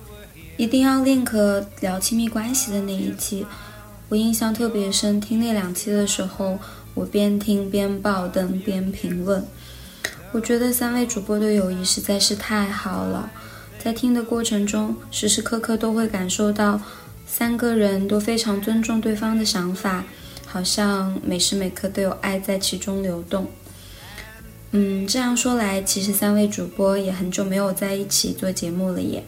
[0.58, 3.46] 一定要 link 聊亲密关系的那一期，
[4.10, 5.22] 我印象特别深。
[5.22, 6.58] 听那两期的时候，
[6.94, 9.46] 我边听边爆灯边评论。
[10.32, 13.32] 我觉得三位主播的友谊实在是太好了，
[13.78, 16.82] 在听的过程中，时时刻刻都会感受到
[17.28, 20.04] 三个人都非常尊重对方的想法，
[20.46, 23.48] 好像每时每刻都有爱在其中流动。
[24.72, 29.24] 嗯，这样说来，其实三位主播也很久没有在一起做节目了耶。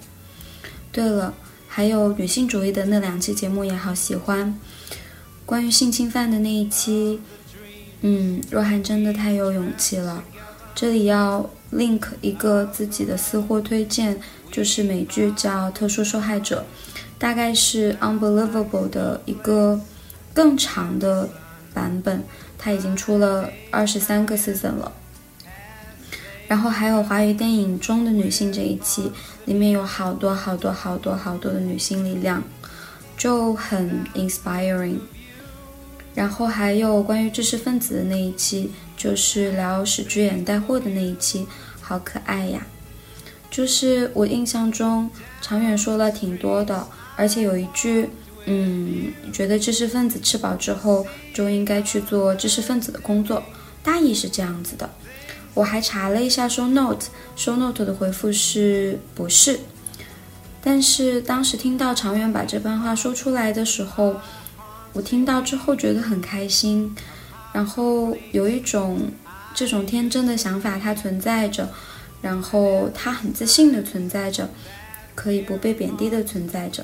[0.92, 1.32] 对了，
[1.68, 4.60] 还有女性主义的那两期节目也好喜欢。
[5.46, 7.22] 关于性侵犯的那一期，
[8.02, 10.24] 嗯，若涵真的太有勇气了。
[10.74, 14.18] 这里要 link 一个自己的私货推荐，
[14.52, 16.66] 就是美剧叫《特殊受害者》，
[17.18, 19.80] 大概是 Unbelievable 的一个
[20.34, 21.30] 更长的
[21.74, 22.24] 版本，
[22.58, 24.92] 它已经出了二十三个 season 了。
[26.48, 29.12] 然后还有华语电影中的女性这一期，
[29.46, 32.44] 里面有好多好多好多好多的女性力量，
[33.18, 34.98] 就很 inspiring。
[36.16, 41.46] 然后还有关于知识分子的那一期，就是聊史剧演带货的那一期，
[41.82, 42.66] 好可爱呀。
[43.52, 45.10] 就是我印象中，
[45.42, 48.10] 长远说了挺多的，而且有一句，
[48.46, 53.44] 嗯，觉得知识分子吃饱之后就应该去做知识分子的工作，
[53.84, 54.90] 大意是这样子的。
[55.54, 59.60] 我还查了一下收 note，收 note 的回复是不是？
[60.62, 64.16] 但是当时听到长远把这番话说出来的时候，
[64.96, 66.96] 我听到之后觉得很开心，
[67.54, 69.12] 然后有一种
[69.54, 71.70] 这种天真的想法它存在着。
[72.22, 74.50] 然后它很自信的存在着，
[75.14, 76.84] 可以不被贬低的存在着。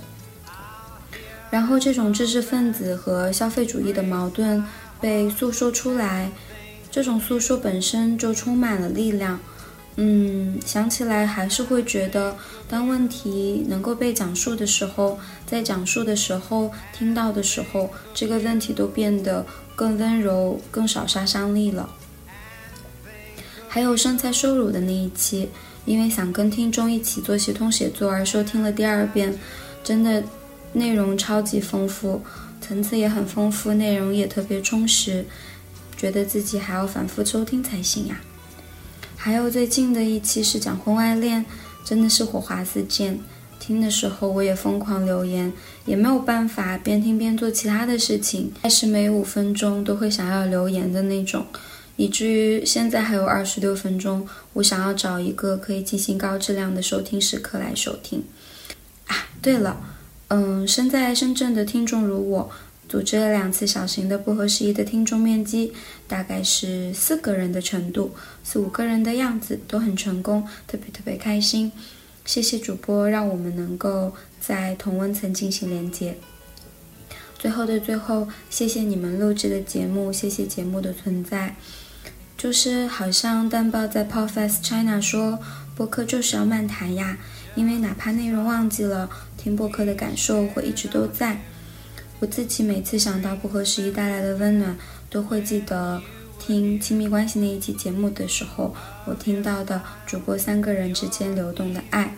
[1.50, 4.64] 然后这种知识分子和消费主义的矛盾
[5.00, 6.30] 被诉说出来，
[6.92, 9.40] 这种诉说本身就充满了力量。
[9.98, 12.38] 嗯，想起来还是会觉得，
[12.68, 21.90] 当问题能够被讲述的时候，在讲述的时候听到的时候，这个问题都变得更温柔、更少杀伤力了。
[23.68, 25.50] 还有生菜收辱的那一期，
[25.86, 29.38] 因为想跟听众一起做系统写作而收听了第二遍，
[29.84, 30.24] 真的
[30.74, 32.22] 内容超级丰富，
[32.62, 35.26] 层次也很丰富，内容也特别充实，
[35.98, 38.20] 觉得自己还要反复收听才行呀。
[39.24, 41.46] 还有最近的一期是讲婚外恋，
[41.86, 43.16] 真的是火花四溅，
[43.60, 45.54] 听的时候我也疯狂留言，
[45.86, 51.46] 也没有办法边听边做其他的事情，但是每五分钟都会想要留言的那种。
[51.98, 58.24] 以至于现在还有二十六分钟，我想要找一个可以进行高质量的收听时刻来收听。
[59.06, 59.80] 啊，对了，
[60.30, 62.50] 嗯，身在深圳的听众如我，
[62.92, 65.72] 组织了两次小型的不合时宜的听众面基，
[66.10, 68.14] 大概是四个人的程度，
[68.44, 71.72] 四五个人的样子，都很成功，特别特别开心。
[72.26, 74.12] 谢谢主播，让我们能够
[74.42, 76.18] 在同温层进行连接。
[77.40, 81.56] 最后的最后，谢谢你们录制的节目，谢谢节目的存在。
[82.38, 85.40] 就是好像蛋报在 p o f e s t China 说，
[85.78, 87.18] 播客就是要慢谈呀，
[87.56, 91.42] 因为哪怕内容忘记了，听播客的感受会一直都在。
[92.22, 94.78] 我自己每次想到不合时宜带来的温暖，
[95.10, 96.00] 都会记得
[96.38, 98.76] 听亲密关系那一期节目的时候，
[99.08, 102.14] 我听到的主播三个人之间流动的爱，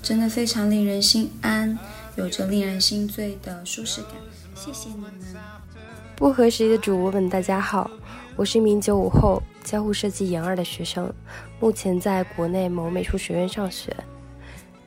[0.00, 1.76] 真的非常令人心安，
[2.14, 4.12] 有着令人心醉的舒适感。
[4.54, 5.10] 谢谢你们，
[6.14, 7.90] 不合时宜的主播们，大家好。
[8.36, 11.12] 我是一名九五后交互设计研二的学生，
[11.58, 13.92] 目前在国内某美术学院上学。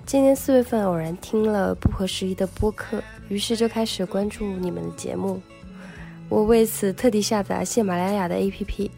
[0.05, 5.41] 今年四月份偶然听了不合时宜的播客，于是就开始关注你们的节目。
[6.27, 8.91] 我为此特地下载喜马拉雅的 APP，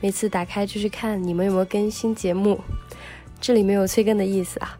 [0.00, 2.60] 每次打开就是看你们有没有更新节目。
[3.40, 4.78] 这里没有催更的意思啊。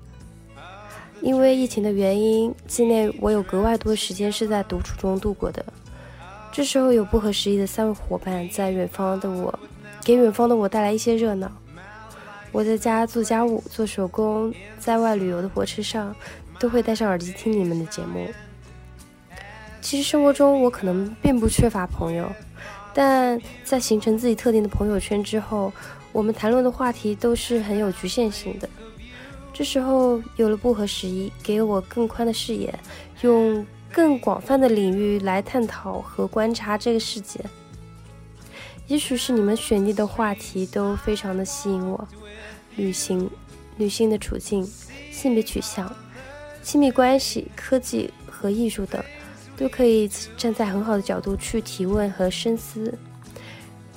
[1.20, 5.64] 因为疫情的原因，境内我有格外多的时间是在独处中度过的。
[6.52, 9.58] 这时候有不合时宜的三位伙伴在远方的我，
[10.04, 11.50] 给远方的我带来一些热闹。
[12.52, 16.14] 我在家做家务、做手工，在外旅游的火车上，
[16.60, 18.28] 都会戴上耳机听你们的节目。
[19.80, 22.30] 其实生活中我可能并不缺乏朋友，
[22.94, 25.72] 但在形成自己特定的朋友圈之后，
[26.12, 28.68] 我们谈论的话题都是很有局限性的。
[29.52, 32.72] 这时候有了不合时宜，给我更宽的视野，
[33.22, 33.66] 用。
[33.92, 37.40] 更广泛的领域来探讨和观察这个世界，
[38.86, 42.06] 也许是你们选定的话题都非常的吸引我，
[42.76, 43.28] 旅行、
[43.76, 44.64] 女性的处境、
[45.10, 45.92] 性别取向、
[46.62, 49.02] 亲密关系、科技和艺术等，
[49.60, 52.92] 都可以站在很好的角度去提问和深思，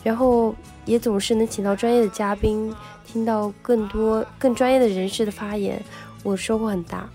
[0.03, 0.53] 然后
[0.86, 2.72] 也总是能请到专业的嘉宾，
[3.03, 5.82] 听到更多更专业的人士的发言，
[6.22, 7.09] 我收获很大。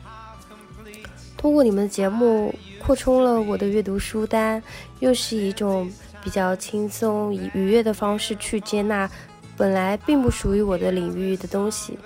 [1.36, 2.52] 通过你们的节目。
[2.78, 4.62] 扩充了我的阅读书单，
[5.00, 5.90] 又是一种
[6.24, 9.10] 比较轻松、以愉悦的方式去接纳
[9.58, 11.98] 本来并不属于我的领域的东西，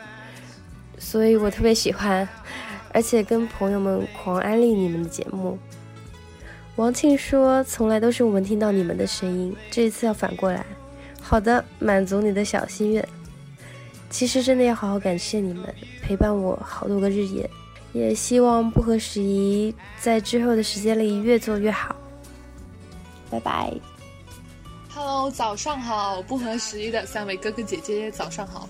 [0.98, 2.28] 所以我特别喜欢，
[2.92, 5.56] 而且跟朋友们狂安利你们的节目。
[6.76, 10.64] 王庆说：“从来都是我们听到你们的声音，这一次要反过来。”
[11.20, 13.08] 好的，满足你的小心愿。
[14.08, 17.48] 其实真的要好好感谢你们陪伴我好多个日夜。
[17.92, 21.94] 也希望不合时宜在之后的时间里越做越好。
[23.30, 23.70] 拜拜。
[24.94, 28.66] Hello，早上好，不合时宜的三位哥哥姐姐，早上好。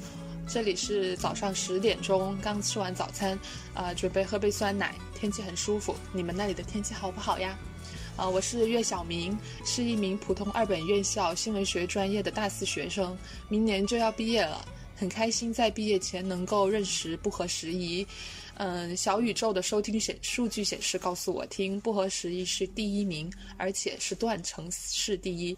[0.49, 3.39] 这里是早上十点钟，刚吃完早餐，
[3.75, 4.93] 啊，准备喝杯酸奶。
[5.15, 7.57] 天气很舒服，你们那里的天气好不好呀？
[8.15, 13.17] 啊，我是岳晓明，是一名普通二本院校新闻学专业的大四学生，
[13.49, 14.63] 明年就要毕业了，
[14.95, 18.07] 很开心在毕业前能够认识不合时宜。
[18.57, 25.57] 嗯，小宇宙的收听显数据显示告诉我，听不合时宜是第一名，而且是断层式第一。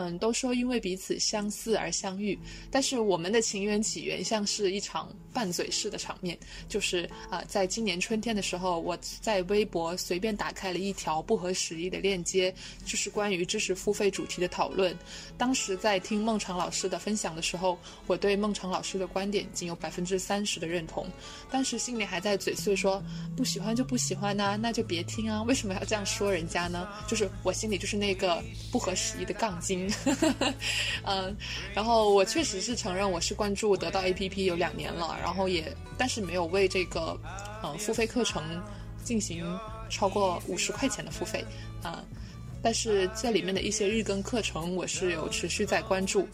[0.00, 2.38] 嗯，都说因为彼此相似而相遇，
[2.70, 6.38] 但是我们的情缘起源像是一场拌嘴式的场面，
[6.70, 12.54] 就是啊，在今年春天的时候，我在微博随便打开了一条不合时宜的链接，
[12.86, 14.96] 就是关于知识付费主题的讨论。
[15.36, 21.06] 当时在听孟尝老师的分享的时候，我对孟尝老师的观点仅有百分之三十的认同，
[21.50, 23.02] 当时心里还在嘴碎说
[23.36, 26.88] 不喜欢就不喜欢呐，那就别听啊，为什么要这样说人家呢？
[27.06, 29.89] 就是我心里就是那个不合时宜的杠精。
[31.04, 31.36] 嗯，
[31.74, 37.18] 然后我确实是承认我是关注得到 APP 有两年了，然后也但是没有为这个
[37.62, 38.42] 嗯付费课程
[39.04, 39.44] 进行
[39.88, 41.44] 超过五十块钱的付费
[41.82, 42.04] 啊，
[42.62, 46.28] 但是这里面的一些日更课程我是有持续在关注。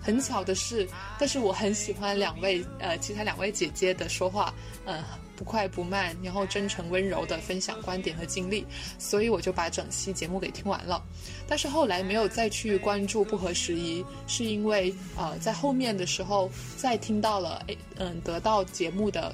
[0.00, 4.54] 很巧的是，但是我很喜欢两位呃其他两位姐姐的说话，
[4.86, 5.02] 嗯。
[5.38, 8.66] 不快不慢，然后真诚温柔的分享观点和经历，
[8.98, 11.00] 所以我就把整期节目给听完了。
[11.46, 19.32] 但是后来没有再去关注不合时宜，是因为呃在后面的时候再听到了诶嗯得到节目的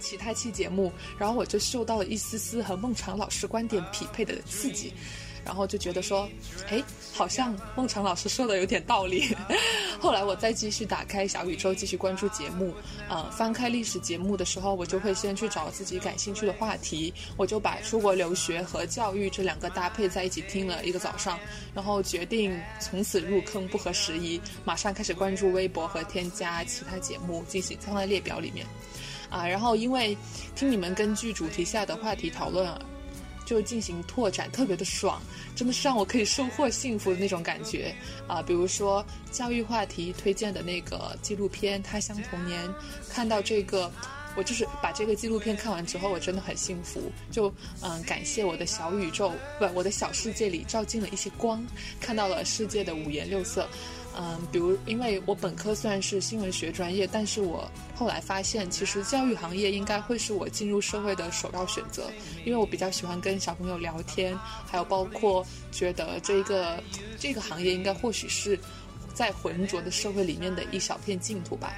[0.00, 4.92] 其他期节目，然后我就受到了一丝丝和孟尝老师观点匹配的刺激。
[5.44, 6.28] 然后就觉得说，
[6.68, 9.36] 哎，好像孟尝老师说的有点道理。
[10.00, 12.74] 后来我再继续打开小宇宙，继续关注节目。
[13.08, 21.38] 呃，翻开历史节目的时候，我就会先去找自己感兴趣的话题，我就把出国留学和教育这两个搭配在一起听了一个早上，
[21.74, 28.66] 然后决定从此入坑不合时宜，马上开始关注微博和添加其他节目进行放在列表里面。
[29.30, 30.16] 啊，然后因为
[30.54, 32.93] 听你们根据主题下的话题讨论。
[33.44, 35.20] 就进行拓展，特别的爽，
[35.54, 37.94] 真的是让我可以收获幸福的那种感觉
[38.26, 38.42] 啊！
[38.42, 42.66] 比如说教育话题推荐的那个纪录片《他乡童年》，
[43.08, 43.90] 看到这个，
[44.36, 47.00] 我就是把这个纪录片看完之后，我真的很幸福。
[47.30, 47.52] 就
[47.82, 51.64] 嗯，感谢我的小宇宙，不，我的小世界里照进了一些光，
[52.00, 53.68] 看到了世界的五颜六色。
[54.16, 62.08] 嗯，比如，因为我本科虽然是新闻学专业，但是我后来发现，其实教育行业应该会是我进入社会的首要选择，
[62.44, 66.80] 因为我比较喜欢跟小朋友聊天，还有包括觉得这个
[67.18, 68.56] 这个行业应该或许是
[69.12, 71.74] 在浑浊的社会里面的一小片净土吧。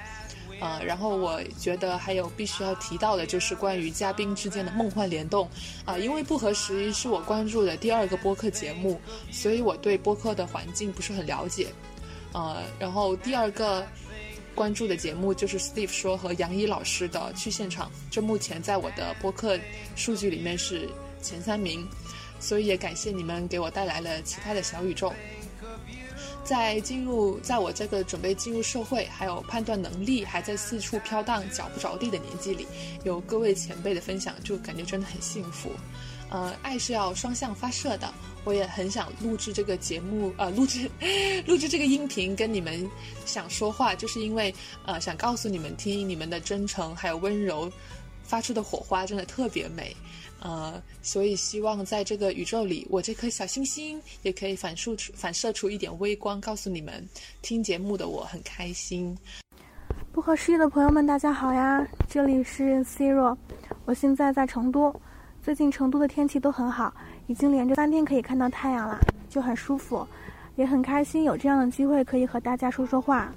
[0.58, 5.46] 呃，然后我觉得还有必须要提到的就是关于嘉宾之间的梦幻联动，
[5.84, 8.98] 啊，因为不合时宜是我关注的第二个播客节目，
[9.30, 11.68] 所以我对播客的环境不是很了解。
[12.36, 13.82] 呃，然后第二个
[14.54, 19.58] 关注的节目就是 Steve 说和杨一老师的去现场，这目前在我的播客
[19.94, 20.86] 数据里面是
[21.22, 21.88] 前三名，
[22.38, 25.14] 所以也感谢你们给我带来了其他的小宇宙。
[26.44, 32.66] 在进入，在我这个准备进入社会，还有判断能力还在四处飘荡、脚不着地的年纪里，
[33.02, 35.70] 有各位前辈的分享，就感觉真的很幸福。
[36.30, 38.12] 呃，爱是要双向发射的。
[38.44, 40.88] 我也很想录制这个节目，呃，录制
[41.46, 42.88] 录制这个音频，跟你们
[43.24, 44.54] 想说话，就是因为
[44.84, 47.68] 呃，想告诉你们听，你们的真诚还有温柔
[48.22, 49.96] 发出的火花真的特别美，
[50.40, 57.04] 呃，所以希望在这个宇宙里，我这颗小星星也可以反射出反射出一点微光，告诉你们
[57.42, 59.16] 听节目的我很开心。
[60.12, 63.36] 不合时宜的朋友们，大家好呀，这里是 Zero，
[63.84, 64.94] 我现在在成都。
[65.46, 66.92] 最近成都的天气都很好，
[67.28, 68.98] 已经连着三天可以看到太阳了，
[69.28, 70.04] 就很舒服，
[70.56, 73.28] 也很开心有这样的机会可以和大家说说话。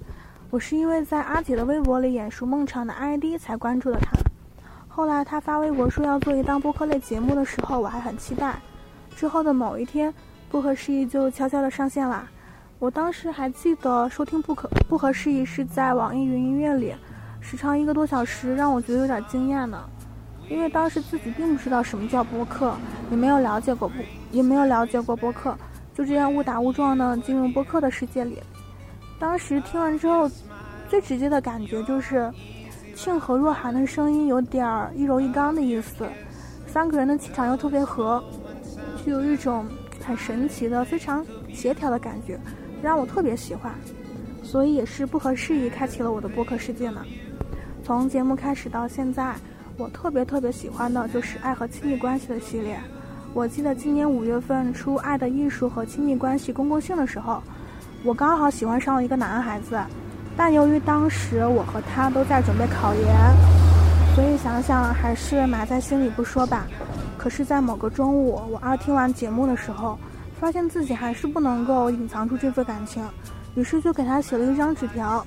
[0.49, 4.17] 我是因为在阿姐的微博里眼熟孟尝的 ID 才关注了他，
[4.87, 8.59] 后来他发微博说要做一档播客类节目的时候，我还很期待。
[9.15, 10.11] 之后的某一天，
[10.49, 12.27] 不合时宜就悄悄的上线了。
[12.79, 16.91] 我当时还记得收听不可不合时宜是在网易云音乐里，
[17.39, 19.87] 时长一个多小时，让我觉得有点惊艳呢。
[20.49, 22.75] 因为当时自己并不知道什么叫播客，
[23.11, 25.55] 也没有了解过播，也没有了解过播客，
[25.93, 28.39] 就这样误打误撞的进入播客的世界里。
[29.19, 30.29] 当时听完之后，
[30.89, 32.31] 最直接的感觉就是，
[32.95, 36.09] 庆和若涵的声音有点儿一柔一刚的意思，
[36.65, 38.23] 三个人的气场又特别合，
[39.05, 39.67] 就有一种
[40.03, 41.23] 很神奇的、非常
[41.53, 42.39] 协调的感觉，
[42.81, 43.71] 让我特别喜欢。
[44.41, 47.05] 所以也是不合时宜开启了我的播客世界呢。
[47.83, 49.35] 从节目开始到现在。
[49.79, 52.77] 我特别特别喜欢的就是爱和亲密关系的系列。
[53.33, 57.41] 我记得今年五月份出《爱的艺术》和亲密关系公共性的时候，
[58.03, 59.79] 我刚好喜欢上了一个男孩子，
[60.35, 63.15] 但由于当时我和他都在准备考研，
[64.15, 66.67] 所以想想还是埋在心里不说吧。
[67.17, 69.97] 可是，在某个中午，我二听完节目的时候，
[70.37, 73.01] 发现自己还是不能够隐藏住这份感情，
[73.55, 75.25] 于是就给他写了一张纸条，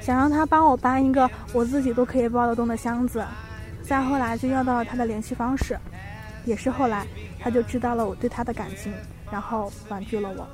[0.00, 3.24] 想让他帮我搬一个我自己都可以抱得动的箱子。
[3.90, 5.76] 再后来就要到了他的联系方式，
[6.44, 7.04] 也是后来
[7.40, 8.94] 他就知道了我对他的感情，
[9.32, 10.46] 然后婉拒了我。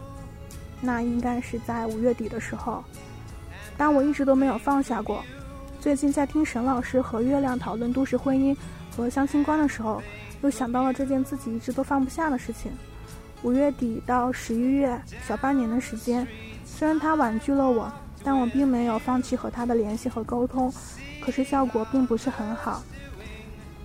[0.80, 2.82] 那应该是在五月底的时候。
[3.76, 5.22] 但我一直都没有放下过。
[5.78, 8.56] 最近在听沈老师和月亮讨论都市婚姻
[8.96, 10.02] 和相亲观的时候，
[10.40, 12.72] 又想到了这件自己一直都放不下的事情。
[13.42, 14.98] 五月底到十一月，
[15.28, 16.26] 小半年的时间，
[16.64, 17.92] 虽然他婉拒了我，
[18.24, 20.72] 但我并没有放弃和他的联系和沟通。
[21.20, 22.82] 可是效果并不是很好。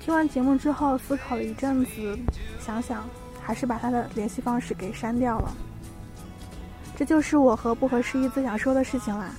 [0.02, 2.18] 听完节目之后，思考了一阵子，
[2.60, 3.08] 想想
[3.40, 5.54] 还是把他的联系方式给删掉了。
[6.98, 9.30] 这就是我和不合时宜最想说的事情啦。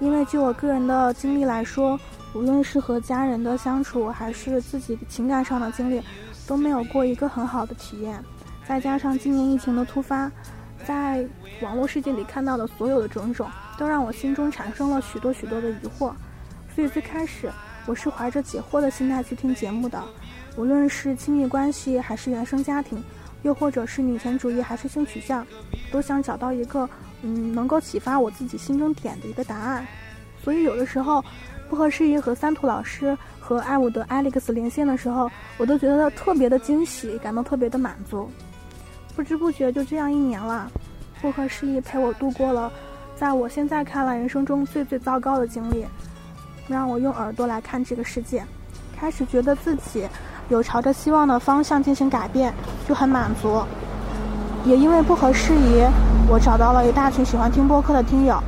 [0.00, 2.00] 因为就我个人的经历来说，
[2.34, 6.00] 无论是和家人的相处，还是自己情感上的经历，
[6.46, 8.18] 都没有过一个很好的体验。
[8.66, 10.32] 再加上今年疫情的突发，
[10.86, 11.22] 在
[11.60, 16.14] 网络世界里看到的所有的种种，都让我心中产生了许多许多的疑惑。
[16.74, 17.52] 所以最开始
[17.88, 19.98] 我是怀着解惑的心态去听节目的，
[20.58, 23.02] 无论是亲密关系，还是原生家庭，
[23.40, 25.46] 又或者是女权主义，还是性取向，
[25.90, 26.86] 都想找到一个。
[27.22, 29.84] 嗯，能够启发我自己心中点的一个答案，
[30.44, 31.24] 所以有的时候，
[31.68, 38.30] 不合时宜和三图老师和爱伍德 Alex 连线的时候，我都觉得特别的惊喜，感到特别的满足。
[39.16, 40.70] 不知不觉就这样一年了，
[41.22, 42.70] 不合时宜陪我度过了，
[43.16, 45.84] 在我现在看来人生中最最糟糕的经历，
[46.68, 48.44] 让我用耳朵来看这个世界，
[48.96, 50.06] 开始觉得自己
[50.50, 52.52] 有朝着希望的方向进行改变，
[52.86, 53.62] 就很满足。
[54.64, 55.82] 也因为不合时宜。
[56.30, 58.38] 我找到了一大群喜欢听播客的听友，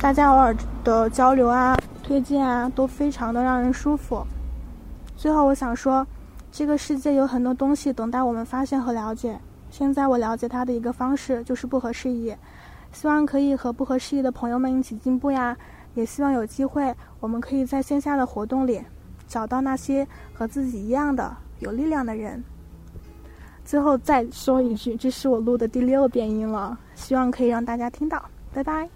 [0.00, 4.26] 大家偶尔的交流啊、推荐啊，都非常的让人舒服。
[5.14, 6.06] 最后，我想说，
[6.50, 9.38] 这个世界有很多东西等待我们发现和了解。
[9.70, 12.34] 现在我了解它的一个方式就是不合时宜，
[12.90, 15.54] 希望可以和不合时宜的朋友们一起进步呀。
[15.94, 18.80] 也希望有机会，我们可以在线下的活动里
[19.26, 22.42] 找到那些和自己一样的有力量的人。
[23.64, 28.22] 最后再说一句，这是我录的第六遍音了，希望可以让大家听到。
[28.52, 28.88] 拜拜。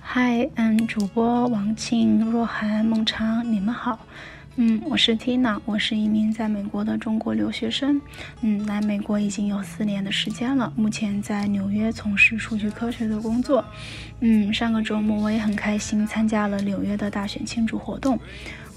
[0.00, 3.98] 嗨，嗯，主播王庆、若涵、孟长，你们好。
[4.62, 7.98] 嗯，我是 Tina，我是一名在美国的中国留学生。
[8.42, 13.64] 嗯，来美国已经有四年的时间了，目前在纽约从事数据科学的工作。
[14.20, 18.20] 嗯，上个周末我也很开心参加了纽约的大选庆祝活动。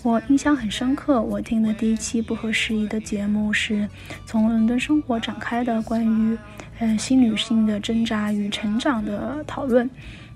[0.04, 3.86] 我印象很深刻，我听的第一期不合时宜的节目是
[4.26, 6.38] 从伦敦生活展开的关于，
[6.80, 9.90] 呃，新女性的挣扎与成长的讨论。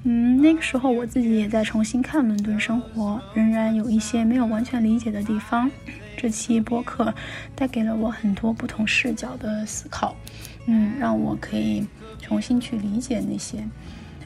[0.04, 5.70] 嗯，那个时候我自己也在重新看伦敦生活，仍然有一些没有完全理解的地方。
[6.16, 7.14] 这期播客
[7.56, 10.16] 带给了我很多不同视角的思考，
[10.66, 11.86] 嗯，让我可以
[12.22, 13.64] 重新去理解那些。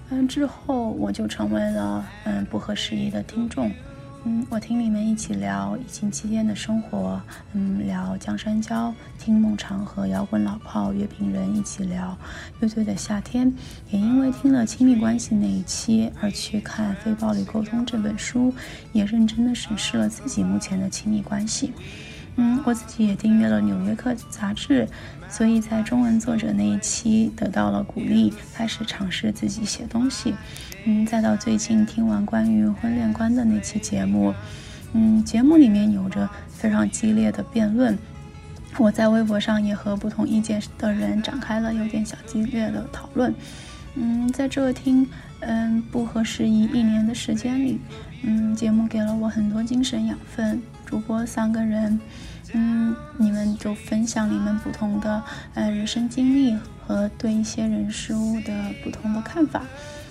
[0.09, 3.71] 嗯，之后我就成为了嗯不合时宜的听众。
[4.23, 7.19] 嗯，我听你们一起聊疫情期间的生活，
[7.53, 12.15] 嗯，聊江山娇，听孟尝和摇滚老炮乐评人一起聊
[12.59, 13.51] 乐队的夏天，
[13.89, 18.53] 也因为听了亲密关系那一期而去看《非暴力沟通》这本书，
[18.93, 21.73] 也认真的审视了自己目前的亲密关系。
[22.37, 24.87] 嗯，我自己也订阅了《纽约客》杂志，
[25.29, 30.33] 所以在中文作者那一期得到了鼓励，开始尝试自己写东西。
[30.85, 34.33] 嗯，再到最近听完关于婚恋观的那期节目，
[34.93, 37.97] 嗯，节目里面有着非常激烈的辩论，
[38.77, 43.33] 我在微博上也和不同意见的人展开了有点小激烈的讨论。
[43.95, 45.05] 嗯，在这听
[45.41, 47.79] 嗯不合时宜一年的时间里，
[48.23, 50.61] 嗯，节目给了我很多精神养分。
[50.91, 51.97] 主播三个人，
[52.51, 55.23] 嗯，你们就分享你们不同的
[55.53, 56.53] 呃人生经历
[56.85, 59.63] 和对一些人事物的不同的看法，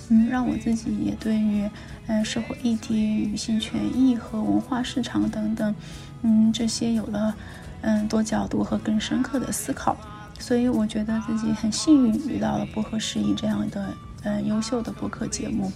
[0.08, 1.68] 嗯，让我自己也对于
[2.06, 5.74] 呃社会议题、女性权益和文化市场等等，
[6.22, 7.36] 嗯，这些有了
[7.82, 9.94] 嗯多角度和更深刻的思考。
[10.38, 13.92] 所以我觉得自己很幸运遇到了不合时宜这样的
[14.22, 15.70] 呃优秀的播客节目。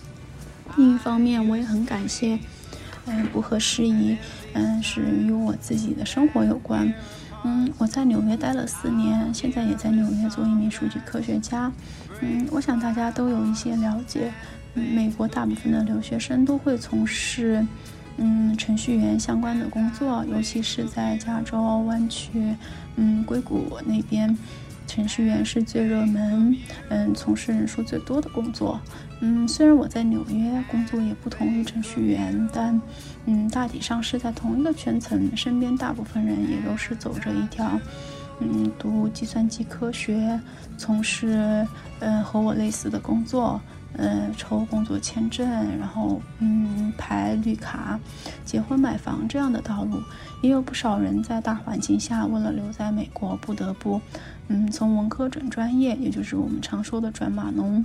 [0.78, 2.38] 另一方面，我也很感谢。
[3.06, 4.16] 嗯，不合时宜。
[4.52, 6.92] 嗯，是与我自己的生活有关。
[7.44, 11.70] 嗯，我在纽约待了四年，现在也在纽约做一名数据科学家。
[12.20, 14.32] 嗯，我想大家都有一些了解。
[14.76, 17.64] 嗯美国大部分的留学生都会从事
[18.16, 22.54] 嗯程序员相关的工作，尤其是在加州湾区，
[22.96, 24.36] 嗯，硅谷那边。
[24.94, 26.56] 程序员是最热门，
[26.88, 28.80] 嗯，从事人数最多的工作。
[29.18, 32.80] 嗯，虽然我在纽约工作也不同于程序员，但，
[33.26, 35.36] 嗯，大体上是在同一个圈层。
[35.36, 37.76] 身边大部分人也都是走着一条，
[38.38, 40.38] 嗯，读计算机科学，
[40.78, 41.66] 从事，
[41.98, 43.60] 嗯，和我类似的工作。
[43.96, 45.48] 嗯，抽工作签证，
[45.78, 47.96] 然后嗯，排绿卡、
[48.44, 50.02] 结婚、买房这样的道路，
[50.42, 54.00] 也有不少人在大环境下，为了留在美国，不得不
[54.48, 57.84] 嗯，从文科转专业，也就是我们常说的转码农。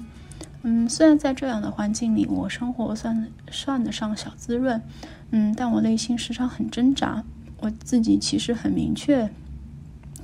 [0.64, 4.82] 嗯，虽然在这样的环境里，我生活算算得上小滋润，
[5.32, 7.24] 嗯，但我内心时常很挣扎。
[7.62, 9.30] 我自己其实很明确，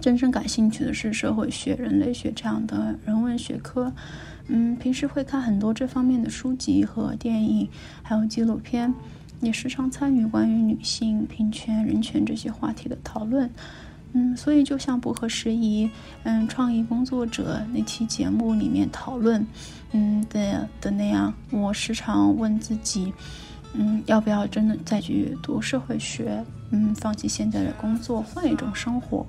[0.01, 3.93] 真正感兴趣的是社会学、人类学这样的人文学科。
[4.47, 7.69] 嗯，平时会看很多这方面的书籍和电影，
[8.03, 8.93] 还有纪录片，
[9.39, 13.49] 也时常参与关于女性、平权、人权这些话题的讨论。
[14.17, 15.91] 嗯，所以就像不合时宜，
[16.23, 19.45] 嗯，创意工作者那期节目里面讨论，
[19.91, 23.13] 嗯的的那样，我时常问自己，
[23.73, 26.41] 嗯，要不要真的再去读社会学？
[26.71, 29.25] 嗯，放弃现在的工作，换一种生活，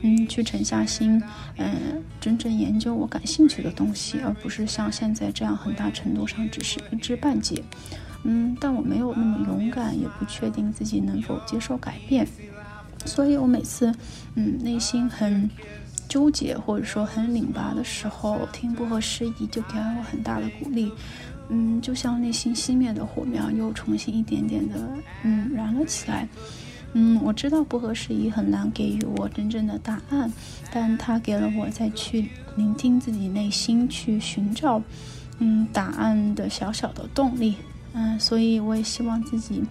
[0.00, 1.22] 嗯，去沉下心，
[1.58, 7.62] 嗯，真正研究我感兴趣的东西，而不是像现在这样很大程度上只是一知半解。
[8.24, 12.26] 嗯，但我没有那么勇敢，也不确定自己能否接受改变，
[13.04, 13.94] 所以我每次，
[14.34, 15.48] 嗯，内心很
[16.08, 20.90] 纠结或者说很拧巴的时候，听不合时宜就给了我很大的鼓励。
[21.48, 24.88] 嗯，就像内心熄灭的火苗又重新一点点的，
[25.22, 26.26] 嗯，燃了起来。
[26.94, 30.32] 嗯，我知道不合时宜很难给予我真正的答案，
[30.70, 34.80] 但它给了我再去聆听自己内心、去寻找
[35.38, 37.56] 嗯答案的小小的动力。
[37.94, 39.62] 嗯，所以我也希望自己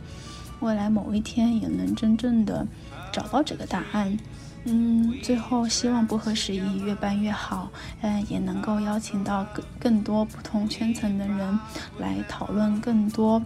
[0.60, 2.68] 未来某一天也能真正的
[3.12, 4.18] 找到这个答案。
[4.64, 7.72] 嗯，最后希望不合时宜越办越好，
[8.02, 11.60] 嗯，也能够邀请到更更多不同圈层的人
[11.98, 13.42] 来讨论更多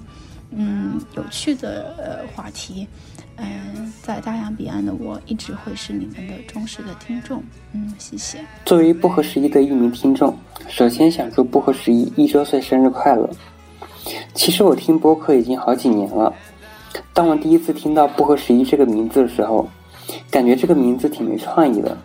[0.51, 2.85] 嗯有趣的呃话题。
[3.37, 7.41] 嗯，在大洋彼岸的我一直会是你们的忠实的听众。
[7.71, 8.39] 嗯，谢谢。
[8.65, 10.37] 作为不合时宜的一名听众，
[10.67, 13.29] 首先想祝不合时宜一周岁生日快乐。
[14.33, 16.33] 其实我听播客已经好几年了，
[17.13, 19.67] 当我第一次听到不合时宜这个名字的时候，
[20.29, 21.97] 感觉这个名字挺没创意的，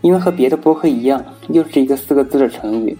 [0.00, 2.96] 因为和别的播客一样，又是一个四个字的成语。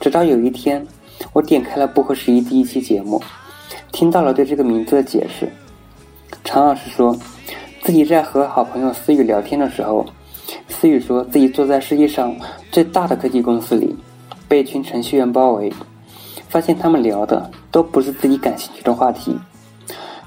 [0.00, 0.86] 直到有一天，
[1.32, 3.22] 我点开了不合时宜第一期节目，
[3.92, 5.50] 听到了对这个名字的解释。
[6.42, 7.16] 常老师说，
[7.82, 10.04] 自己在和好朋友思雨聊天的时候，
[10.68, 12.34] 思雨说自己坐在世界上
[12.70, 13.94] 最大的科技公司里，
[14.48, 15.72] 被一群程序员包围，
[16.48, 19.36] 发现他们聊的都不是自己感兴趣的话题，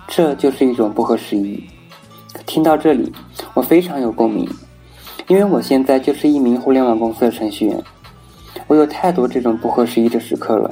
[0.07, 1.63] 这就是一种不合时宜。
[2.45, 3.11] 听到这里，
[3.53, 4.47] 我非常有共鸣，
[5.27, 7.83] 因为我现在就是一名互联网公司的程序员，
[8.67, 10.71] 我有太多这种不合时宜的时刻了。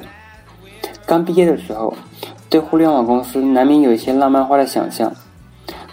[1.04, 1.94] 刚毕业的时候，
[2.48, 5.12] 对互联网公司难免有一些浪漫化的想象。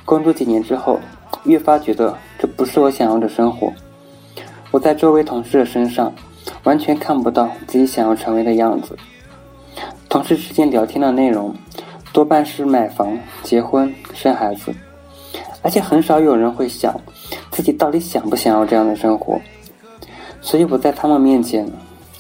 [0.06, 1.00] 工作几年之后，
[1.44, 3.72] 越发觉得这不是我想要的生活。
[4.72, 6.14] 我在周围同事的身上，
[6.64, 8.98] 完全看不到自己想要成为的样子。
[10.10, 11.56] 同事之间聊天的内容，
[12.14, 14.74] 多半是买房、结婚、生孩子，
[15.62, 16.96] 而且很少有人会想
[17.52, 19.42] 自己到底想不想要这样的生活。
[20.40, 21.68] 所以我在他们面前，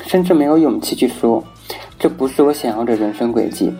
[0.07, 1.41] 甚至没有勇气去说，
[1.97, 3.71] 这不是我想要的人生轨迹。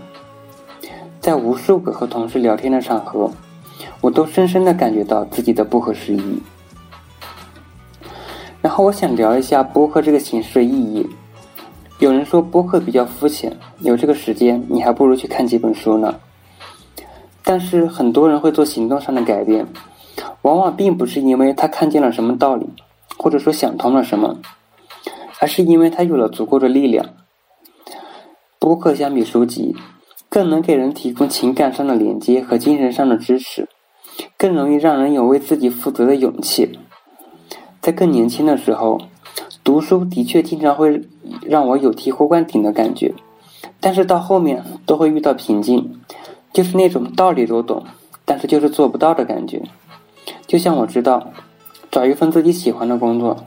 [1.19, 3.29] 在无数个和同事聊天的场合。
[4.01, 6.41] 我都深深的感觉到自己的不合时宜。
[8.61, 11.09] 然后我想聊一下播客这个形式的意义。
[11.99, 16.19] 有人说播客比较肤浅，有这个时间你还不如去看几本书呢。
[17.43, 19.65] 但是很多人会做行动上的改变，
[20.41, 22.67] 往往并不是因为他看见了什么道理，
[23.17, 24.37] 或者说想通了什么，
[25.39, 27.05] 而是因为他有了足够的力量。
[28.59, 29.75] 播客相比书籍，
[30.29, 33.67] 更能给人提供情感上的连接和精神上的支持。
[34.37, 36.79] 更容易让人有为自己负责的勇气。
[37.81, 39.01] 在更年轻的时候，
[39.63, 41.01] 读书的确经常会
[41.41, 43.13] 让我有醍醐灌顶的感觉，
[43.79, 45.99] 但是到后面都会遇到瓶颈，
[46.51, 47.81] 就是那种道理都懂，
[48.25, 49.61] 但是就是做不到的感觉。
[50.45, 51.25] 就像我知道，
[51.89, 53.37] 找一份自己喜欢的工作，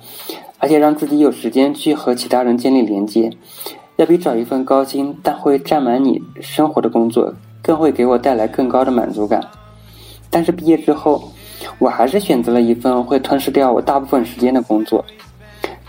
[0.58, 3.30] 而且让自己有时间去和其他人建立连接，
[3.96, 7.32] 要比找一份高薪但会占满你生活的工作，
[7.62, 9.42] 更会给我带来更高的满足感。
[10.30, 11.30] 但是毕业之后，
[11.78, 15.04] 我还是选择了一份会吞噬掉我大部分时间的工作，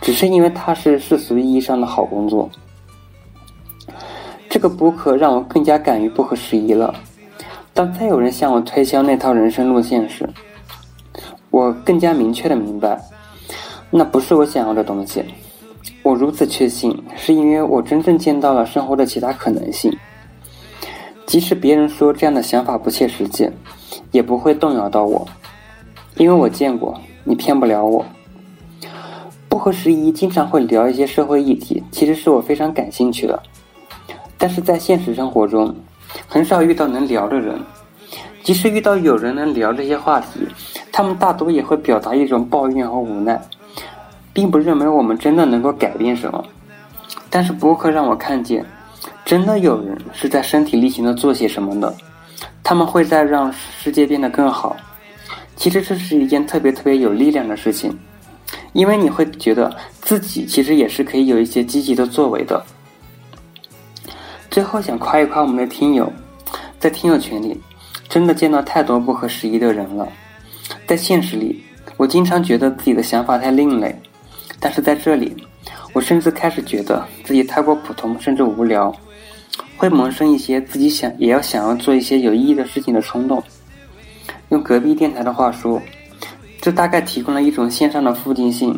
[0.07, 2.49] 只是因为它是世俗意义上的好工作。
[4.47, 6.95] 这个博客让我更加敢于不合时宜了。
[7.73, 10.29] 当再有人向我推销那套人生路线时，
[11.49, 12.97] 我更加明确的明白，
[13.89, 15.25] 那不是我想要的东西。
[16.03, 19.93] 我如此确信，是因为我真正见到了生活的其他可能性。
[21.25, 23.49] 即使别人说这样的想法不切实际。
[24.11, 25.27] 也不会动摇到我，
[26.15, 28.05] 因为我见过，你骗不了我。
[29.49, 33.41] 不合时宜，经常会聊一些社会议题，其实是我非常感兴趣的。
[34.37, 35.75] 但是在现实生活中，
[36.27, 37.59] 很少遇到能聊的人。
[38.43, 40.47] 即使遇到有人能聊这些话题，
[40.91, 43.41] 他们大多也会表达一种抱怨和无奈，
[44.31, 46.43] 并不认为我们真的能够改变什么。
[47.29, 48.65] 但是播客让我看见，
[49.25, 51.93] 真的有人是在身体力行的做些什么的，
[52.63, 54.77] 他们会在让世界变得更好。
[55.57, 57.97] 其实这是一件特别特别有力量的事情，
[58.77, 62.63] 因为你会觉得自己其实也是可以有一些积极的作为的。
[64.51, 66.13] 最后想夸一夸我们的听友，
[66.77, 67.59] 在听友群里，
[68.07, 70.07] 真的见到太多不合时宜的人了。
[70.85, 71.63] 在现实里，
[71.97, 73.99] 我经常觉得自己的想法太另类，
[74.59, 75.35] 但是在这里，
[75.91, 78.95] 我甚至开始觉得自己太过普通，甚至无聊，
[79.75, 83.43] 会萌生一些自己想也要想要做一些有意义的事情的冲动。
[84.49, 85.81] 用隔壁电台的话说，
[86.67, 88.77] 这大概提供了一种线上的附近性。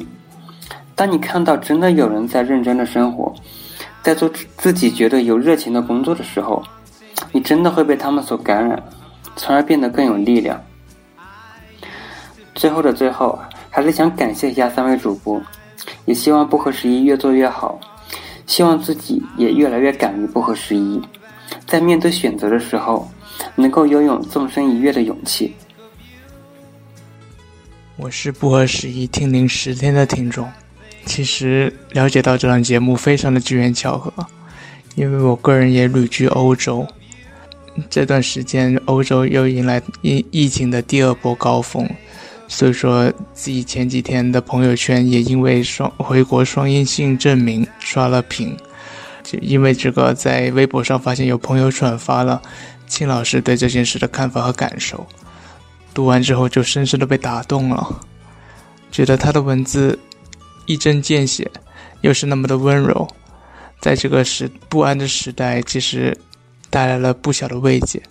[0.93, 3.33] 当你看到真的有人在认真的生活，
[4.03, 6.63] 在做自己觉得有热情的工作的时候，
[7.31, 8.79] 你真的会被他们所感染，
[9.35, 10.61] 从而变得更有力量。
[12.53, 13.39] 最后的最后，
[13.71, 15.41] 还是想感谢一下三位主播，
[16.05, 17.79] 也希望不合时宜越做越好，
[18.45, 21.01] 希望自己也越来越敢于不合时宜，
[21.65, 23.09] 在面对选择的时候。
[23.55, 25.55] 能够拥有纵身一跃的勇气。
[28.01, 30.49] 我是不合时宜听您十天的听众。
[31.05, 34.25] 其实了解到这档节目非常的机缘巧合，
[34.95, 36.87] 因为我个人也旅居欧洲，
[37.89, 41.89] 这段时间欧洲又迎来疫疫情的第二波高峰，
[42.47, 48.55] 所以说自己前几天的朋友圈也因为双回国双阴性证明刷了屏，
[49.23, 52.41] 就因为这个在微博上发现有朋友转发了。
[52.87, 55.05] 秦老师对这件事的看法和感受，
[55.93, 58.01] 读完之后就深深的被打动了，
[58.91, 59.97] 觉得他的文字
[60.65, 61.49] 一针见血，
[62.01, 63.07] 又是那么的温柔，
[63.81, 66.17] 在这个时不安的时代，其实
[66.69, 68.01] 带来了不小的慰藉。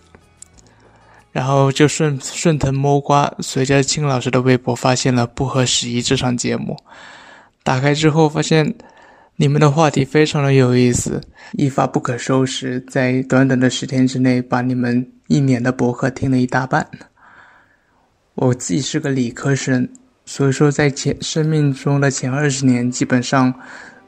[1.32, 6.76] 然后就顺顺藤摸瓜，随着青老师的微博发现了《不合时宜》这场节目，
[7.62, 8.74] 打开之后发现。
[9.40, 11.20] 你们的话题非常的有意思，
[11.52, 16.84] 一发不可收拾，在短短的十天之内，把你们一年的博客听了一大半。
[18.40, 19.88] 我自己是个理科生，
[20.24, 23.52] 所以说在前生命中的前二十年，基本上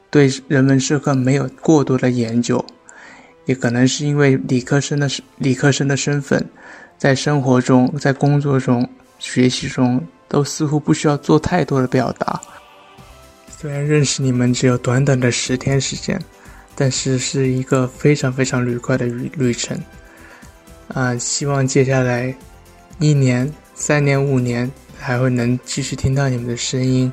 [0.09, 2.63] 对人文社科没有过多的研究，
[3.45, 6.43] 也可能是因为理科生的理科生的身份，
[6.97, 8.87] 在生活中、在工作中、
[9.19, 12.39] 学习中，都似乎不需要做太多的表达。
[13.49, 16.17] 虽然认识你们只有短短的十天时间，
[16.73, 19.77] 但是是一个非常非常愉快的旅旅程。
[20.87, 22.33] 啊，希望接下来
[22.99, 27.11] 一年、三年、五年还会能继续听到你们的声音，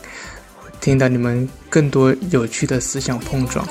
[0.80, 3.66] 听到你们更多有趣的思想碰撞。